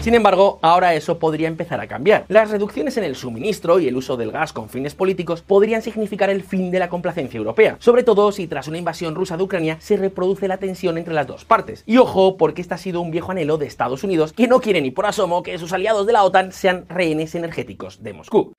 Sin 0.00 0.14
embargo, 0.14 0.60
ahora 0.62 0.94
eso 0.94 1.18
podría 1.18 1.48
empezar 1.48 1.80
a 1.80 1.88
cambiar. 1.88 2.24
Las 2.28 2.50
reducciones 2.50 2.96
en 2.96 3.04
el 3.04 3.16
suministro 3.16 3.80
y 3.80 3.88
el 3.88 3.96
uso 3.96 4.16
del 4.16 4.30
gas 4.30 4.52
con 4.52 4.68
fines 4.68 4.94
políticos 4.94 5.42
podrían 5.42 5.82
significar 5.82 6.30
el 6.30 6.42
fin 6.42 6.70
de 6.70 6.78
la 6.78 6.88
complacencia 6.88 7.36
europea, 7.36 7.76
sobre 7.80 8.04
todo 8.04 8.30
si 8.30 8.46
tras 8.46 8.68
una 8.68 8.78
invasión 8.78 9.16
rusa 9.16 9.36
de 9.36 9.42
Ucrania 9.42 9.76
se 9.80 9.96
reproduce 9.96 10.46
la 10.46 10.58
tensión 10.58 10.98
entre 10.98 11.14
las 11.14 11.26
dos 11.26 11.44
partes. 11.44 11.82
Y 11.84 11.98
ojo, 11.98 12.36
porque 12.36 12.62
este 12.62 12.74
ha 12.74 12.78
sido 12.78 13.00
un 13.00 13.10
viejo 13.10 13.32
anhelo 13.32 13.58
de 13.58 13.66
Estados 13.66 14.04
Unidos, 14.04 14.32
que 14.32 14.46
no 14.46 14.60
quiere 14.60 14.80
ni 14.80 14.92
por 14.92 15.04
asomo 15.04 15.42
que 15.42 15.58
sus 15.58 15.72
aliados 15.72 16.06
de 16.06 16.12
la 16.12 16.22
OTAN 16.22 16.52
sean 16.52 16.86
rehenes 16.88 17.34
energéticos 17.34 18.02
de 18.02 18.12
Moscú. 18.12 18.54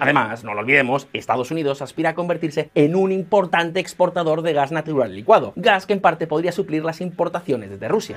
Además, 0.00 0.44
no 0.44 0.54
lo 0.54 0.60
olvidemos, 0.60 1.08
Estados 1.12 1.50
Unidos 1.50 1.82
aspira 1.82 2.10
a 2.10 2.14
convertirse 2.14 2.70
en 2.74 2.96
un 2.96 3.12
importante 3.12 3.80
exportador 3.80 4.42
de 4.42 4.52
gas 4.52 4.72
natural 4.72 5.14
licuado, 5.14 5.52
gas 5.56 5.86
que 5.86 5.92
en 5.92 6.00
parte 6.00 6.26
podría 6.26 6.52
suplir 6.52 6.84
las 6.84 7.00
importaciones 7.00 7.70
desde 7.70 7.88
Rusia. 7.88 8.16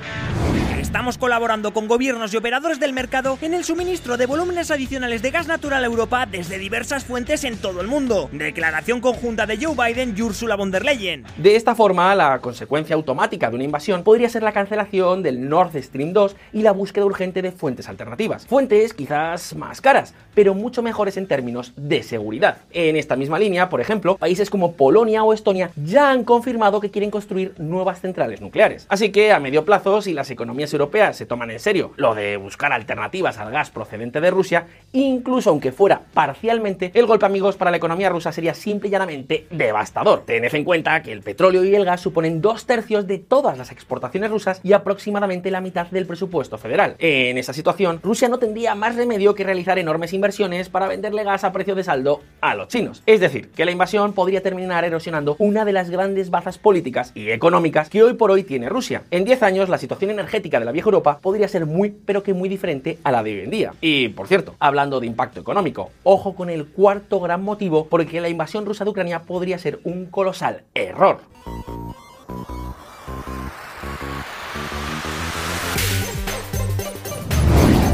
Estamos 0.89 1.19
colaborando 1.19 1.71
con 1.71 1.87
gobiernos 1.87 2.33
y 2.33 2.37
operadores 2.37 2.79
del 2.79 2.93
mercado 2.93 3.37
en 3.43 3.53
el 3.53 3.63
suministro 3.63 4.17
de 4.17 4.25
volúmenes 4.25 4.71
adicionales 4.71 5.21
de 5.21 5.29
gas 5.29 5.47
natural 5.47 5.83
a 5.83 5.85
Europa 5.85 6.25
desde 6.25 6.57
diversas 6.57 7.05
fuentes 7.05 7.43
en 7.43 7.57
todo 7.57 7.81
el 7.81 7.85
mundo. 7.85 8.27
Declaración 8.31 8.99
conjunta 8.99 9.45
de 9.45 9.63
Joe 9.63 9.75
Biden 9.75 10.15
y 10.17 10.23
Ursula 10.23 10.55
von 10.55 10.71
der 10.71 10.83
Leyen. 10.83 11.25
De 11.37 11.55
esta 11.55 11.75
forma, 11.75 12.15
la 12.15 12.39
consecuencia 12.39 12.95
automática 12.95 13.51
de 13.51 13.55
una 13.55 13.65
invasión 13.65 14.03
podría 14.03 14.29
ser 14.29 14.41
la 14.41 14.51
cancelación 14.51 15.21
del 15.21 15.47
Nord 15.47 15.79
Stream 15.79 16.11
2 16.11 16.35
y 16.53 16.63
la 16.63 16.71
búsqueda 16.71 17.05
urgente 17.05 17.43
de 17.43 17.51
fuentes 17.51 17.87
alternativas. 17.87 18.47
Fuentes 18.47 18.95
quizás 18.95 19.55
más 19.55 19.81
caras, 19.81 20.15
pero 20.33 20.55
mucho 20.55 20.81
mejores 20.81 21.17
en 21.17 21.27
términos 21.27 21.71
de 21.75 22.01
seguridad. 22.01 22.57
En 22.71 22.95
esta 22.95 23.15
misma 23.15 23.37
línea, 23.37 23.69
por 23.69 23.79
ejemplo, 23.79 24.17
países 24.17 24.49
como 24.49 24.73
Polonia 24.73 25.23
o 25.23 25.33
Estonia 25.33 25.69
ya 25.75 26.09
han 26.09 26.23
confirmado 26.23 26.79
que 26.79 26.89
quieren 26.89 27.11
construir 27.11 27.53
nuevas 27.59 28.01
centrales 28.01 28.41
nucleares. 28.41 28.87
Así 28.89 29.11
que 29.11 29.31
a 29.31 29.39
medio 29.39 29.63
plazo, 29.65 30.01
si 30.01 30.13
las 30.13 30.31
economías 30.31 30.78
europeas 30.79 31.17
se 31.17 31.25
toman 31.25 31.51
en 31.51 31.59
serio 31.59 31.91
lo 31.97 32.15
de 32.15 32.37
buscar 32.37 32.71
alternativas 32.71 33.37
al 33.37 33.51
gas 33.51 33.69
procedente 33.69 34.21
de 34.21 34.31
Rusia, 34.31 34.67
incluso 34.93 35.49
aunque 35.49 35.73
fuera 35.73 36.01
parcialmente, 36.13 36.91
el 36.93 37.05
golpe 37.05 37.25
amigos 37.25 37.57
para 37.57 37.69
la 37.69 37.77
economía 37.77 38.07
rusa 38.07 38.31
sería 38.31 38.53
simple 38.53 38.87
y 38.87 38.91
llanamente 38.91 39.45
devastador. 39.51 40.23
Tened 40.25 40.53
en 40.55 40.63
cuenta 40.63 41.03
que 41.03 41.11
el 41.11 41.21
petróleo 41.21 41.65
y 41.65 41.75
el 41.75 41.83
gas 41.83 41.99
suponen 41.99 42.41
dos 42.41 42.65
tercios 42.65 43.07
de 43.07 43.17
todas 43.17 43.57
las 43.57 43.73
exportaciones 43.73 44.31
rusas 44.31 44.61
y 44.63 44.71
aproximadamente 44.71 45.51
la 45.51 45.59
mitad 45.59 45.87
del 45.87 46.05
presupuesto 46.05 46.57
federal. 46.57 46.95
En 46.99 47.37
esa 47.37 47.51
situación, 47.51 47.99
Rusia 48.01 48.29
no 48.29 48.39
tendría 48.39 48.73
más 48.73 48.95
remedio 48.95 49.35
que 49.35 49.43
realizar 49.43 49.79
enormes 49.79 50.13
inversiones 50.13 50.69
para 50.69 50.87
venderle 50.87 51.25
gas 51.25 51.43
a 51.43 51.51
precio 51.51 51.75
de 51.75 51.83
saldo 51.83 52.21
a 52.39 52.55
los 52.55 52.69
chinos. 52.69 53.03
Es 53.05 53.19
decir, 53.19 53.49
que 53.49 53.65
la 53.65 53.71
invasión 53.71 54.13
podría 54.13 54.41
terminar 54.41 54.85
erosionando 54.85 55.35
una 55.39 55.65
de 55.65 55.73
las 55.73 55.89
grandes 55.89 56.29
bazas 56.29 56.57
políticas 56.57 57.11
y 57.15 57.31
económicas 57.31 57.89
que 57.89 58.01
hoy 58.01 58.13
por 58.13 58.31
hoy 58.31 58.43
tiene 58.43 58.69
Rusia. 58.69 59.03
En 59.11 59.25
10 59.25 59.43
años, 59.43 59.67
la 59.67 59.77
situación 59.77 60.11
energética 60.11 60.59
de 60.59 60.68
la 60.69 60.73
vieja 60.73 60.85
Europa 60.85 61.17
podría 61.19 61.47
ser 61.47 61.65
muy, 61.65 61.89
pero 61.89 62.21
que 62.21 62.35
muy 62.35 62.47
diferente 62.47 62.99
a 63.03 63.11
la 63.11 63.23
de 63.23 63.33
hoy 63.33 63.39
en 63.39 63.49
día. 63.49 63.73
Y, 63.81 64.09
por 64.09 64.27
cierto, 64.27 64.53
hablando 64.59 64.99
de 64.99 65.07
impacto 65.07 65.39
económico, 65.39 65.89
ojo 66.03 66.35
con 66.35 66.51
el 66.51 66.67
cuarto 66.67 67.19
gran 67.19 67.41
motivo 67.41 67.87
por 67.87 68.01
el 68.01 68.07
que 68.07 68.21
la 68.21 68.29
invasión 68.29 68.67
rusa 68.67 68.83
de 68.83 68.91
Ucrania 68.91 69.23
podría 69.23 69.57
ser 69.57 69.79
un 69.83 70.05
colosal 70.05 70.65
error. 70.75 71.21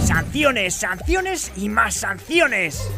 Sanciones, 0.01 0.73
sanciones 0.73 1.53
y 1.55 1.69
más 1.69 1.95
sanciones. 1.95 2.91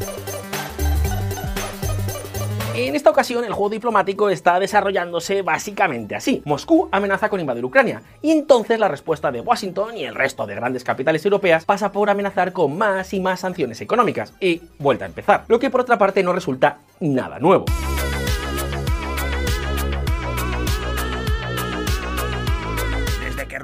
En 2.78 2.96
esta 2.96 3.10
ocasión 3.10 3.44
el 3.44 3.54
juego 3.54 3.72
diplomático 3.72 4.30
está 4.30 4.60
desarrollándose 4.60 5.42
básicamente 5.42 6.14
así. 6.14 6.44
Moscú 6.46 6.88
amenaza 6.92 7.28
con 7.28 7.40
invadir 7.40 7.66
Ucrania 7.66 8.04
y 8.22 8.30
entonces 8.30 8.80
la 8.80 8.88
respuesta 8.88 9.32
de 9.32 9.42
Washington 9.42 9.98
y 9.98 10.04
el 10.04 10.14
resto 10.14 10.46
de 10.46 10.54
grandes 10.54 10.84
capitales 10.84 11.26
europeas 11.26 11.66
pasa 11.66 11.92
por 11.92 12.08
amenazar 12.08 12.54
con 12.54 12.78
más 12.78 13.16
y 13.16 13.20
más 13.20 13.40
sanciones 13.40 13.82
económicas 13.82 14.32
y 14.40 14.62
vuelta 14.78 15.06
a 15.06 15.08
empezar, 15.08 15.46
lo 15.48 15.58
que 15.58 15.72
por 15.72 15.82
otra 15.82 15.98
parte 15.98 16.22
no 16.22 16.34
resulta 16.34 16.78
nada 17.00 17.40
nuevo. 17.40 17.66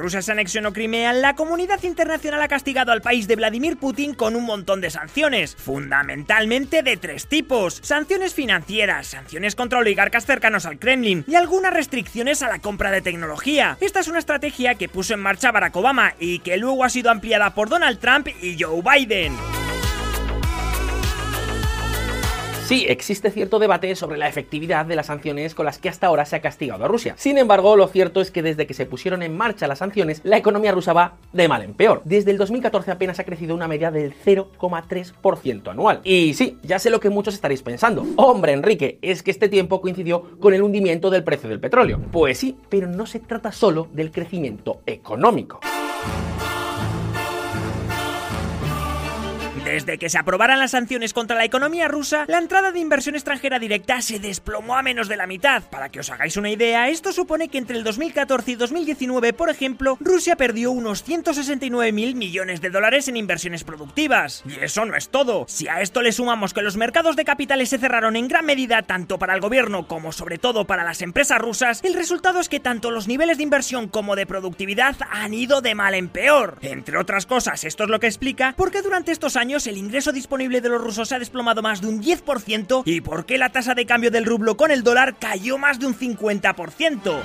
Rusia 0.04 0.22
se 0.22 0.34
anexionó 0.34 0.74
Crimea, 0.74 1.14
la 1.14 1.34
comunidad 1.34 1.82
internacional 1.82 2.42
ha 2.42 2.50
castigado 2.50 2.92
al 2.92 3.02
país 3.02 3.26
de 3.26 3.38
Vladimir 3.38 3.78
Putin 3.78 4.14
con 4.14 4.36
un 4.36 4.44
montón 4.44 4.82
de 4.82 4.90
sanciones, 4.90 5.56
fundamentalmente 5.56 6.84
de 6.84 6.98
tres 6.98 7.28
tipos. 7.28 7.80
Sanciones 7.82 8.34
financieras, 8.34 9.08
sanciones 9.08 9.56
contra 9.56 9.80
oligarcas 9.80 10.26
cercanos 10.26 10.66
al 10.66 10.78
Kremlin 10.78 11.24
y 11.26 11.36
algunas 11.36 11.74
restricciones 11.74 12.44
a 12.44 12.50
la 12.50 12.60
compra 12.60 12.92
de 12.92 13.02
tecnología. 13.02 13.78
Esta 13.80 14.02
es 14.02 14.10
una 14.10 14.20
estrategia 14.20 14.76
que 14.76 14.90
puso 14.90 15.14
en 15.14 15.22
marcha 15.22 15.54
Barack 15.54 15.78
Obama 15.78 16.16
y 16.20 16.40
que 16.40 16.58
luego 16.58 16.84
ha 16.84 16.90
sido 16.90 17.10
ampliada 17.10 17.56
por 17.56 17.70
Donald 17.70 18.00
Trump 18.00 18.28
y 18.42 18.62
Joe 18.62 18.82
Biden. 18.82 19.63
Sí, 22.66 22.86
existe 22.88 23.30
cierto 23.30 23.60
debate 23.60 23.94
sobre 23.94 24.18
la 24.18 24.30
efectividad 24.30 24.86
de 24.86 24.96
las 24.96 25.08
sanciones 25.08 25.54
con 25.54 25.66
las 25.66 25.80
que 25.80 25.90
hasta 25.90 26.08
ahora 26.08 26.24
se 26.24 26.38
ha 26.38 26.42
castigado 26.42 26.86
a 26.86 26.88
Rusia. 26.88 27.14
Sin 27.18 27.38
embargo, 27.38 27.76
lo 27.76 27.90
cierto 27.90 28.22
es 28.22 28.32
que 28.32 28.42
desde 28.42 28.66
que 28.66 28.74
se 28.74 28.86
pusieron 28.86 29.22
en 29.22 29.36
marcha 29.36 29.68
las 29.68 29.80
sanciones, 29.80 30.22
la 30.24 30.38
economía 30.38 30.72
rusa 30.72 30.94
va 30.94 31.18
de 31.34 31.50
mal 31.50 31.62
en 31.62 31.74
peor. 31.74 32.02
Desde 32.06 32.32
el 32.32 32.38
2014 32.38 32.92
apenas 32.92 33.20
ha 33.20 33.26
crecido 33.26 33.54
una 33.54 33.68
media 33.68 33.92
del 33.92 34.14
0,3% 34.16 35.72
anual. 35.72 36.00
Y 36.06 36.36
sí, 36.36 36.58
ya 36.64 36.80
sé 36.80 36.90
lo 36.90 37.02
que 37.02 37.10
muchos 37.10 37.34
estaréis 37.34 37.62
pensando. 37.62 38.06
Hombre, 38.16 38.54
Enrique, 38.54 38.98
es 39.02 39.24
que 39.24 39.32
este 39.32 39.50
tiempo 39.50 39.82
coincidió 39.82 40.40
con 40.40 40.54
el 40.54 40.64
hundimiento 40.64 41.10
del 41.10 41.26
precio 41.26 41.50
del 41.50 41.60
petróleo. 41.60 42.00
Pues 42.14 42.38
sí, 42.38 42.58
pero 42.70 42.88
no 42.88 43.06
se 43.06 43.20
trata 43.20 43.52
solo 43.52 43.90
del 43.92 44.10
crecimiento 44.10 44.80
económico. 44.86 45.60
Desde 49.74 49.98
que 49.98 50.08
se 50.08 50.20
aprobaran 50.20 50.60
las 50.60 50.70
sanciones 50.70 51.14
contra 51.14 51.36
la 51.36 51.46
economía 51.46 51.88
rusa, 51.88 52.26
la 52.28 52.38
entrada 52.38 52.72
de 52.72 52.78
inversión 52.78 53.16
extranjera 53.16 53.58
directa 53.58 54.04
se 54.04 54.20
desplomó 54.20 54.76
a 54.76 54.84
menos 54.84 55.08
de 55.08 55.18
la 55.18 55.26
mitad. 55.26 55.64
Para 55.64 55.90
que 55.90 56.00
os 56.00 56.12
hagáis 56.12 56.38
una 56.38 56.52
idea, 56.52 56.90
esto 56.90 57.12
supone 57.12 57.48
que 57.48 57.58
entre 57.58 57.78
el 57.78 57.84
2014 57.84 58.52
y 58.52 58.56
2019, 58.56 59.34
por 59.34 59.50
ejemplo, 59.50 59.98
Rusia 60.00 60.36
perdió 60.36 60.70
unos 60.70 61.02
169 61.02 61.92
mil 61.92 62.14
millones 62.14 62.62
de 62.62 62.70
dólares 62.70 63.08
en 63.08 63.18
inversiones 63.18 63.64
productivas. 63.64 64.44
Y 64.46 64.64
eso 64.64 64.86
no 64.86 64.96
es 64.96 65.10
todo. 65.10 65.46
Si 65.48 65.68
a 65.68 65.82
esto 65.82 66.04
le 66.04 66.12
sumamos 66.12 66.54
que 66.54 66.62
los 66.62 66.78
mercados 66.78 67.16
de 67.16 67.26
capitales 67.26 67.70
se 67.70 67.80
cerraron 67.80 68.16
en 68.16 68.28
gran 68.28 68.46
medida 68.46 68.84
tanto 68.84 69.18
para 69.18 69.34
el 69.34 69.42
gobierno 69.42 69.88
como 69.88 70.12
sobre 70.12 70.38
todo 70.38 70.66
para 70.66 70.84
las 70.84 71.02
empresas 71.02 71.40
rusas, 71.40 71.84
el 71.84 71.96
resultado 71.96 72.40
es 72.40 72.48
que 72.48 72.60
tanto 72.60 72.92
los 72.92 73.08
niveles 73.08 73.38
de 73.38 73.44
inversión 73.44 73.88
como 73.88 74.16
de 74.16 74.28
productividad 74.28 74.98
han 75.10 75.34
ido 75.34 75.62
de 75.62 75.74
mal 75.74 75.96
en 75.96 76.10
peor. 76.10 76.60
Entre 76.62 76.96
otras 76.96 77.26
cosas, 77.26 77.64
esto 77.64 77.86
es 77.86 77.90
lo 77.90 78.00
que 78.00 78.06
explica 78.06 78.54
por 78.56 78.70
qué 78.70 78.84
durante 78.84 79.12
estos 79.12 79.36
el 79.68 79.78
ingreso 79.78 80.12
disponible 80.12 80.62
de 80.62 80.70
los 80.70 80.82
rusos 80.82 81.10
se 81.10 81.16
ha 81.16 81.20
desplomado 81.20 81.62
más 81.62 81.82
de 81.82 81.88
un 81.88 82.02
10% 82.02 82.84
y 82.86 83.02
por 83.02 83.26
qué 83.26 83.38
la 83.38 83.52
tasa 83.52 83.76
de 83.76 83.86
cambio 83.86 84.12
del 84.12 84.26
rublo 84.26 84.58
con 84.58 84.72
el 84.72 84.84
dólar 84.84 85.16
cayó 85.20 85.58
más 85.58 85.80
de 85.80 85.86
un 85.86 85.96
50%. 85.96 87.22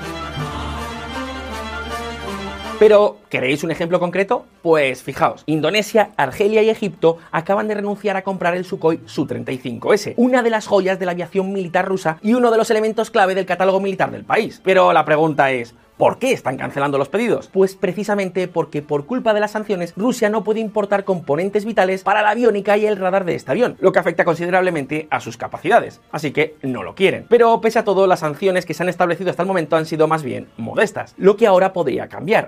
Pero, 2.79 3.19
¿queréis 3.29 3.65
un 3.65 3.73
ejemplo 3.73 3.99
concreto? 3.99 4.47
Pues 4.63 5.03
fijaos, 5.03 5.43
Indonesia, 5.47 6.11
Argelia 6.17 6.63
y 6.63 6.71
Egipto 6.71 7.19
acaban 7.33 7.67
de 7.67 7.75
renunciar 7.75 8.17
a 8.17 8.23
comprar 8.23 8.55
el 8.55 8.65
Sukhoi 8.65 9.01
Su-35S, 9.05 10.15
una 10.17 10.45
de 10.45 10.51
las 10.51 10.69
joyas 10.69 11.01
de 11.01 11.07
la 11.07 11.11
aviación 11.11 11.53
militar 11.53 11.89
rusa 11.89 12.19
y 12.23 12.35
uno 12.35 12.53
de 12.53 12.57
los 12.57 12.71
elementos 12.71 13.11
clave 13.11 13.35
del 13.35 13.47
catálogo 13.47 13.81
militar 13.81 14.13
del 14.13 14.25
país. 14.25 14.61
Pero 14.63 14.93
la 14.93 15.05
pregunta 15.05 15.51
es, 15.51 15.75
¿Por 15.99 16.21
qué 16.21 16.31
están 16.31 16.57
cancelando 16.57 16.97
los 16.97 17.09
pedidos? 17.09 17.49
Pues 17.53 17.75
precisamente 17.75 18.47
porque 18.47 18.83
por 18.83 19.05
culpa 19.05 19.35
de 19.35 19.41
las 19.41 19.51
sanciones 19.51 19.95
Rusia 19.97 20.31
no 20.31 20.45
puede 20.45 20.61
importar 20.61 21.03
componentes 21.03 21.65
vitales 21.65 22.05
para 22.05 22.23
la 22.23 22.31
aviónica 22.31 22.77
y 22.77 22.87
el 22.87 22.97
radar 22.97 23.25
de 23.25 23.35
este 23.35 23.51
avión, 23.51 23.77
lo 23.81 23.91
que 23.91 23.99
afecta 23.99 24.25
considerablemente 24.25 25.09
a 25.11 25.19
sus 25.19 25.37
capacidades. 25.37 26.01
Así 26.13 26.31
que 26.31 26.55
no 26.63 26.85
lo 26.85 26.95
quieren. 26.95 27.27
Pero 27.29 27.61
pese 27.61 27.81
a 27.81 27.85
todo, 27.85 28.07
las 28.07 28.21
sanciones 28.21 28.65
que 28.65 28.75
se 28.75 28.85
han 28.85 28.89
establecido 28.89 29.31
hasta 29.31 29.43
el 29.43 29.49
momento 29.49 29.75
han 29.75 29.87
sido 29.87 30.07
más 30.07 30.23
bien 30.23 30.47
modestas, 30.57 31.15
lo 31.19 31.37
que 31.37 31.49
ahora 31.49 31.73
podría 31.73 32.09
cambiar. 32.09 32.47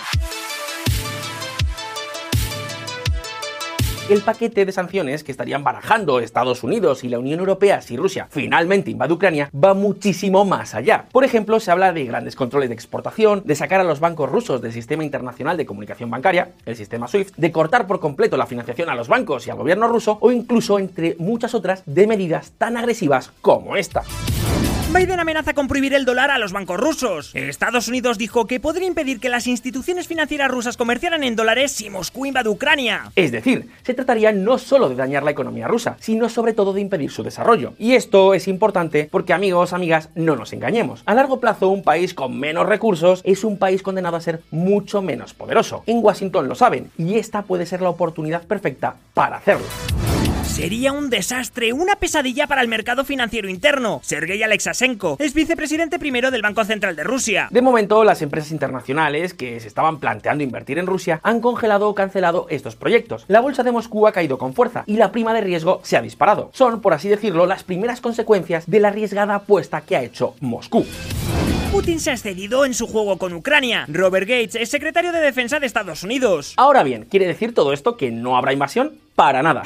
El 4.10 4.22
paquete 4.22 4.64
de 4.64 4.72
sanciones 4.72 5.22
que 5.22 5.30
estarían 5.30 5.62
barajando 5.62 6.18
Estados 6.18 6.64
Unidos 6.64 7.04
y 7.04 7.08
la 7.08 7.18
Unión 7.18 7.38
Europea 7.38 7.80
si 7.80 7.96
Rusia 7.96 8.26
finalmente 8.30 8.90
invade 8.90 9.12
Ucrania 9.12 9.50
va 9.52 9.72
muchísimo 9.74 10.44
más 10.44 10.74
allá. 10.74 11.04
Por 11.12 11.24
ejemplo, 11.24 11.60
se 11.60 11.70
habla 11.70 11.92
de 11.92 12.04
grandes 12.04 12.34
controles 12.34 12.68
de 12.68 12.74
exportación, 12.74 13.42
de 13.44 13.54
sacar 13.54 13.80
a 13.80 13.84
los 13.84 14.00
bancos 14.00 14.30
rusos 14.30 14.60
del 14.60 14.72
sistema 14.72 15.04
internacional 15.04 15.56
de 15.56 15.66
comunicación 15.66 16.10
bancaria, 16.10 16.50
el 16.66 16.76
sistema 16.76 17.06
SWIFT, 17.06 17.36
de 17.36 17.52
cortar 17.52 17.86
por 17.86 18.00
completo 18.00 18.36
la 18.36 18.46
financiación 18.46 18.88
a 18.90 18.94
los 18.94 19.08
bancos 19.08 19.46
y 19.46 19.50
al 19.50 19.58
gobierno 19.58 19.86
ruso 19.86 20.18
o 20.20 20.32
incluso 20.32 20.78
entre 20.78 21.14
muchas 21.18 21.54
otras 21.54 21.82
de 21.86 22.06
medidas 22.06 22.52
tan 22.58 22.76
agresivas 22.76 23.32
como 23.40 23.76
esta. 23.76 24.02
Biden 24.92 25.20
amenaza 25.20 25.54
con 25.54 25.68
prohibir 25.68 25.94
el 25.94 26.04
dólar 26.04 26.32
a 26.32 26.38
los 26.38 26.52
bancos 26.52 26.80
rusos. 26.80 27.30
Estados 27.36 27.86
Unidos 27.86 28.18
dijo 28.18 28.48
que 28.48 28.58
podría 28.58 28.88
impedir 28.88 29.20
que 29.20 29.28
las 29.28 29.46
instituciones 29.46 30.08
financieras 30.08 30.50
rusas 30.50 30.76
comerciaran 30.76 31.22
en 31.22 31.36
dólares 31.36 31.70
si 31.70 31.88
Moscú 31.90 32.26
invade 32.26 32.48
Ucrania. 32.48 33.12
Es 33.14 33.30
decir, 33.30 33.68
se 33.82 33.94
trataría 33.94 34.32
no 34.32 34.58
solo 34.58 34.88
de 34.88 34.96
dañar 34.96 35.22
la 35.22 35.30
economía 35.30 35.68
rusa, 35.68 35.96
sino 36.00 36.28
sobre 36.28 36.54
todo 36.54 36.72
de 36.72 36.80
impedir 36.80 37.12
su 37.12 37.22
desarrollo. 37.22 37.74
Y 37.78 37.94
esto 37.94 38.34
es 38.34 38.48
importante 38.48 39.08
porque 39.08 39.32
amigos, 39.32 39.72
amigas, 39.72 40.08
no 40.16 40.34
nos 40.34 40.52
engañemos. 40.52 41.04
A 41.06 41.14
largo 41.14 41.38
plazo, 41.38 41.68
un 41.68 41.84
país 41.84 42.12
con 42.12 42.40
menos 42.40 42.66
recursos 42.66 43.22
es 43.24 43.44
un 43.44 43.58
país 43.58 43.82
condenado 43.82 44.16
a 44.16 44.20
ser 44.20 44.42
mucho 44.50 45.02
menos 45.02 45.34
poderoso. 45.34 45.84
En 45.86 46.02
Washington 46.02 46.48
lo 46.48 46.56
saben, 46.56 46.90
y 46.98 47.14
esta 47.14 47.42
puede 47.42 47.64
ser 47.64 47.80
la 47.80 47.90
oportunidad 47.90 48.42
perfecta 48.42 48.96
para 49.14 49.36
hacerlo. 49.36 49.66
Sería 50.60 50.92
un 50.92 51.08
desastre, 51.08 51.72
una 51.72 51.96
pesadilla 51.96 52.46
para 52.46 52.60
el 52.60 52.68
mercado 52.68 53.06
financiero 53.06 53.48
interno. 53.48 54.00
Sergei 54.04 54.42
Alexasenko 54.42 55.16
es 55.18 55.32
vicepresidente 55.32 55.98
primero 55.98 56.30
del 56.30 56.42
Banco 56.42 56.62
Central 56.66 56.96
de 56.96 57.02
Rusia. 57.02 57.48
De 57.50 57.62
momento, 57.62 58.04
las 58.04 58.20
empresas 58.20 58.52
internacionales 58.52 59.32
que 59.32 59.58
se 59.60 59.68
estaban 59.68 60.00
planteando 60.00 60.44
invertir 60.44 60.78
en 60.78 60.86
Rusia 60.86 61.18
han 61.22 61.40
congelado 61.40 61.88
o 61.88 61.94
cancelado 61.94 62.46
estos 62.50 62.76
proyectos. 62.76 63.24
La 63.26 63.40
bolsa 63.40 63.62
de 63.62 63.72
Moscú 63.72 64.06
ha 64.06 64.12
caído 64.12 64.36
con 64.36 64.52
fuerza 64.52 64.84
y 64.86 64.98
la 64.98 65.12
prima 65.12 65.32
de 65.32 65.40
riesgo 65.40 65.80
se 65.82 65.96
ha 65.96 66.02
disparado. 66.02 66.50
Son, 66.52 66.82
por 66.82 66.92
así 66.92 67.08
decirlo, 67.08 67.46
las 67.46 67.64
primeras 67.64 68.02
consecuencias 68.02 68.68
de 68.68 68.80
la 68.80 68.88
arriesgada 68.88 69.36
apuesta 69.36 69.80
que 69.80 69.96
ha 69.96 70.02
hecho 70.02 70.34
Moscú. 70.40 70.84
Putin 71.72 72.00
se 72.00 72.10
ha 72.10 72.14
excedido 72.14 72.66
en 72.66 72.74
su 72.74 72.86
juego 72.86 73.16
con 73.16 73.32
Ucrania. 73.32 73.86
Robert 73.88 74.28
Gates 74.28 74.56
es 74.56 74.68
secretario 74.68 75.12
de 75.12 75.20
Defensa 75.20 75.58
de 75.58 75.64
Estados 75.66 76.02
Unidos. 76.02 76.52
Ahora 76.58 76.82
bien, 76.82 77.06
¿quiere 77.10 77.26
decir 77.26 77.54
todo 77.54 77.72
esto 77.72 77.96
que 77.96 78.10
no 78.10 78.36
habrá 78.36 78.52
invasión? 78.52 78.92
Para 79.14 79.42
nada. 79.42 79.62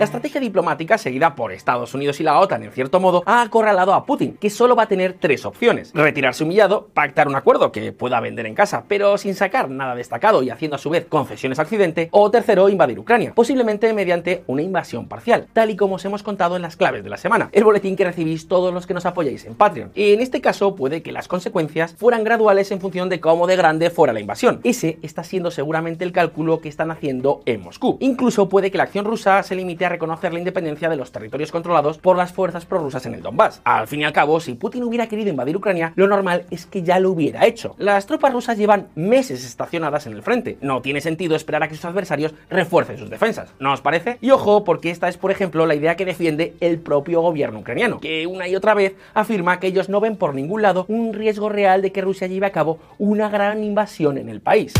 La 0.00 0.04
estrategia 0.04 0.40
diplomática 0.40 0.96
seguida 0.96 1.34
por 1.34 1.52
Estados 1.52 1.92
Unidos 1.92 2.20
y 2.20 2.22
la 2.22 2.40
OTAN, 2.40 2.62
en 2.62 2.72
cierto 2.72 3.00
modo, 3.00 3.22
ha 3.26 3.42
acorralado 3.42 3.92
a 3.92 4.06
Putin, 4.06 4.38
que 4.40 4.48
solo 4.48 4.74
va 4.74 4.84
a 4.84 4.88
tener 4.88 5.18
tres 5.20 5.44
opciones. 5.44 5.92
Retirarse 5.92 6.42
humillado, 6.42 6.88
pactar 6.94 7.28
un 7.28 7.36
acuerdo 7.36 7.70
que 7.70 7.92
pueda 7.92 8.18
vender 8.18 8.46
en 8.46 8.54
casa, 8.54 8.84
pero 8.88 9.18
sin 9.18 9.34
sacar 9.34 9.68
nada 9.68 9.94
destacado 9.94 10.42
y 10.42 10.48
haciendo 10.48 10.76
a 10.76 10.78
su 10.78 10.88
vez 10.88 11.04
concesiones 11.06 11.58
a 11.58 11.64
Occidente, 11.64 12.08
o 12.12 12.30
tercero, 12.30 12.70
invadir 12.70 12.98
Ucrania, 12.98 13.34
posiblemente 13.34 13.92
mediante 13.92 14.42
una 14.46 14.62
invasión 14.62 15.06
parcial, 15.06 15.48
tal 15.52 15.68
y 15.68 15.76
como 15.76 15.96
os 15.96 16.04
hemos 16.06 16.22
contado 16.22 16.56
en 16.56 16.62
las 16.62 16.78
claves 16.78 17.04
de 17.04 17.10
la 17.10 17.18
semana, 17.18 17.50
el 17.52 17.64
boletín 17.64 17.94
que 17.94 18.06
recibís 18.06 18.48
todos 18.48 18.72
los 18.72 18.86
que 18.86 18.94
nos 18.94 19.04
apoyáis 19.04 19.44
en 19.44 19.54
Patreon. 19.54 19.92
Y 19.94 20.14
en 20.14 20.20
este 20.20 20.40
caso 20.40 20.76
puede 20.76 21.02
que 21.02 21.12
las 21.12 21.28
consecuencias 21.28 21.94
fueran 21.98 22.24
graduales 22.24 22.70
en 22.70 22.80
función 22.80 23.10
de 23.10 23.20
cómo 23.20 23.46
de 23.46 23.56
grande 23.56 23.90
fuera 23.90 24.14
la 24.14 24.20
invasión. 24.20 24.60
Ese 24.64 24.98
está 25.02 25.24
siendo 25.24 25.50
seguramente 25.50 26.06
el 26.06 26.12
cálculo 26.12 26.62
que 26.62 26.70
están 26.70 26.90
haciendo 26.90 27.42
en 27.44 27.60
Moscú. 27.60 27.98
Incluso 28.00 28.48
puede 28.48 28.70
que 28.70 28.78
la 28.78 28.84
acción 28.84 29.04
rusa 29.04 29.42
se 29.42 29.54
limite 29.54 29.84
a 29.84 29.89
reconocer 29.90 30.32
la 30.32 30.38
independencia 30.38 30.88
de 30.88 30.96
los 30.96 31.12
territorios 31.12 31.52
controlados 31.52 31.98
por 31.98 32.16
las 32.16 32.32
fuerzas 32.32 32.64
prorrusas 32.64 33.04
en 33.04 33.14
el 33.14 33.22
Donbass. 33.22 33.60
Al 33.64 33.86
fin 33.86 34.00
y 34.00 34.04
al 34.04 34.12
cabo, 34.12 34.40
si 34.40 34.54
Putin 34.54 34.84
hubiera 34.84 35.06
querido 35.06 35.28
invadir 35.28 35.56
Ucrania, 35.56 35.92
lo 35.96 36.06
normal 36.06 36.46
es 36.50 36.66
que 36.66 36.82
ya 36.82 36.98
lo 36.98 37.10
hubiera 37.10 37.46
hecho. 37.46 37.74
Las 37.78 38.06
tropas 38.06 38.32
rusas 38.32 38.56
llevan 38.56 38.88
meses 38.94 39.44
estacionadas 39.44 40.06
en 40.06 40.14
el 40.14 40.22
frente. 40.22 40.56
No 40.62 40.80
tiene 40.80 41.00
sentido 41.00 41.36
esperar 41.36 41.62
a 41.62 41.68
que 41.68 41.74
sus 41.74 41.84
adversarios 41.84 42.34
refuercen 42.48 42.98
sus 42.98 43.10
defensas. 43.10 43.52
¿No 43.58 43.72
os 43.72 43.80
parece? 43.80 44.18
Y 44.20 44.30
ojo, 44.30 44.64
porque 44.64 44.90
esta 44.90 45.08
es, 45.08 45.16
por 45.16 45.30
ejemplo, 45.30 45.66
la 45.66 45.74
idea 45.74 45.96
que 45.96 46.04
defiende 46.04 46.54
el 46.60 46.78
propio 46.78 47.20
gobierno 47.20 47.60
ucraniano, 47.60 48.00
que 48.00 48.26
una 48.26 48.48
y 48.48 48.56
otra 48.56 48.74
vez 48.74 48.94
afirma 49.14 49.60
que 49.60 49.66
ellos 49.66 49.88
no 49.88 50.00
ven 50.00 50.16
por 50.16 50.34
ningún 50.34 50.62
lado 50.62 50.86
un 50.88 51.12
riesgo 51.12 51.48
real 51.48 51.82
de 51.82 51.92
que 51.92 52.00
Rusia 52.00 52.26
lleve 52.26 52.46
a 52.46 52.52
cabo 52.52 52.78
una 52.98 53.28
gran 53.28 53.64
invasión 53.64 54.18
en 54.18 54.28
el 54.28 54.40
país. 54.40 54.72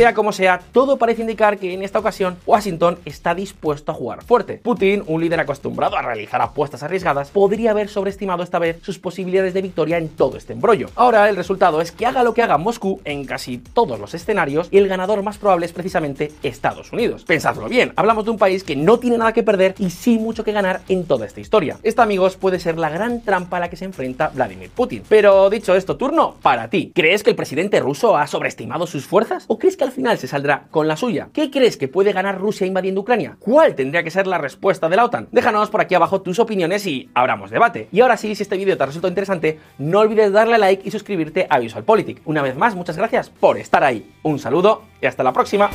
Sea 0.00 0.14
como 0.14 0.32
sea, 0.32 0.62
todo 0.72 0.96
parece 0.96 1.20
indicar 1.20 1.58
que 1.58 1.74
en 1.74 1.82
esta 1.82 1.98
ocasión 1.98 2.38
Washington 2.46 2.98
está 3.04 3.34
dispuesto 3.34 3.92
a 3.92 3.94
jugar 3.94 4.24
fuerte. 4.24 4.56
Putin, 4.56 5.04
un 5.06 5.20
líder 5.20 5.40
acostumbrado 5.40 5.94
a 5.98 6.00
realizar 6.00 6.40
apuestas 6.40 6.82
arriesgadas, 6.82 7.28
podría 7.28 7.72
haber 7.72 7.90
sobreestimado 7.90 8.42
esta 8.42 8.58
vez 8.58 8.78
sus 8.80 8.98
posibilidades 8.98 9.52
de 9.52 9.60
victoria 9.60 9.98
en 9.98 10.08
todo 10.08 10.38
este 10.38 10.54
embrollo. 10.54 10.88
Ahora 10.94 11.28
el 11.28 11.36
resultado 11.36 11.82
es 11.82 11.92
que 11.92 12.06
haga 12.06 12.22
lo 12.22 12.32
que 12.32 12.40
haga 12.40 12.56
Moscú 12.56 13.02
en 13.04 13.26
casi 13.26 13.58
todos 13.58 14.00
los 14.00 14.14
escenarios 14.14 14.68
y 14.70 14.78
el 14.78 14.88
ganador 14.88 15.22
más 15.22 15.36
probable 15.36 15.66
es 15.66 15.72
precisamente 15.74 16.32
Estados 16.42 16.94
Unidos. 16.94 17.26
Pensadlo 17.26 17.68
bien, 17.68 17.92
hablamos 17.96 18.24
de 18.24 18.30
un 18.30 18.38
país 18.38 18.64
que 18.64 18.76
no 18.76 19.00
tiene 19.00 19.18
nada 19.18 19.34
que 19.34 19.42
perder 19.42 19.74
y 19.76 19.90
sí 19.90 20.18
mucho 20.18 20.44
que 20.44 20.52
ganar 20.52 20.80
en 20.88 21.04
toda 21.04 21.26
esta 21.26 21.42
historia. 21.42 21.76
Esta, 21.82 22.04
amigos, 22.04 22.36
puede 22.36 22.58
ser 22.58 22.78
la 22.78 22.88
gran 22.88 23.20
trampa 23.20 23.58
a 23.58 23.60
la 23.60 23.68
que 23.68 23.76
se 23.76 23.84
enfrenta 23.84 24.28
Vladimir 24.28 24.70
Putin. 24.70 25.02
Pero 25.10 25.50
dicho 25.50 25.74
esto, 25.74 25.98
turno 25.98 26.36
para 26.40 26.70
ti. 26.70 26.90
¿Crees 26.94 27.22
que 27.22 27.28
el 27.28 27.36
presidente 27.36 27.80
ruso 27.80 28.16
ha 28.16 28.26
sobreestimado 28.26 28.86
sus 28.86 29.04
fuerzas? 29.04 29.44
¿O 29.46 29.58
crees 29.58 29.76
que 29.76 29.89
al 29.90 29.94
final 29.94 30.18
se 30.18 30.28
saldrá 30.28 30.68
con 30.70 30.86
la 30.86 30.96
suya. 30.96 31.30
¿Qué 31.32 31.50
crees 31.50 31.76
que 31.76 31.88
puede 31.88 32.12
ganar 32.12 32.38
Rusia 32.38 32.66
invadiendo 32.66 33.00
Ucrania? 33.00 33.36
¿Cuál 33.40 33.74
tendría 33.74 34.04
que 34.04 34.12
ser 34.12 34.28
la 34.28 34.38
respuesta 34.38 34.88
de 34.88 34.94
la 34.94 35.04
OTAN? 35.04 35.26
Déjanos 35.32 35.68
por 35.68 35.80
aquí 35.80 35.96
abajo 35.96 36.22
tus 36.22 36.38
opiniones 36.38 36.86
y 36.86 37.10
abramos 37.12 37.50
debate. 37.50 37.88
Y 37.90 38.00
ahora 38.00 38.16
sí, 38.16 38.36
si 38.36 38.44
este 38.44 38.56
vídeo 38.56 38.78
te 38.78 38.86
resultó 38.86 39.08
interesante, 39.08 39.58
no 39.78 39.98
olvides 39.98 40.32
darle 40.32 40.54
a 40.54 40.58
like 40.58 40.86
y 40.86 40.92
suscribirte 40.92 41.48
a 41.50 41.58
VisualPolitik. 41.58 42.22
Una 42.24 42.42
vez 42.42 42.56
más, 42.56 42.76
muchas 42.76 42.96
gracias 42.96 43.30
por 43.30 43.58
estar 43.58 43.82
ahí. 43.82 44.08
Un 44.22 44.38
saludo 44.38 44.82
y 45.02 45.06
hasta 45.06 45.24
la 45.24 45.32
próxima. 45.32 45.70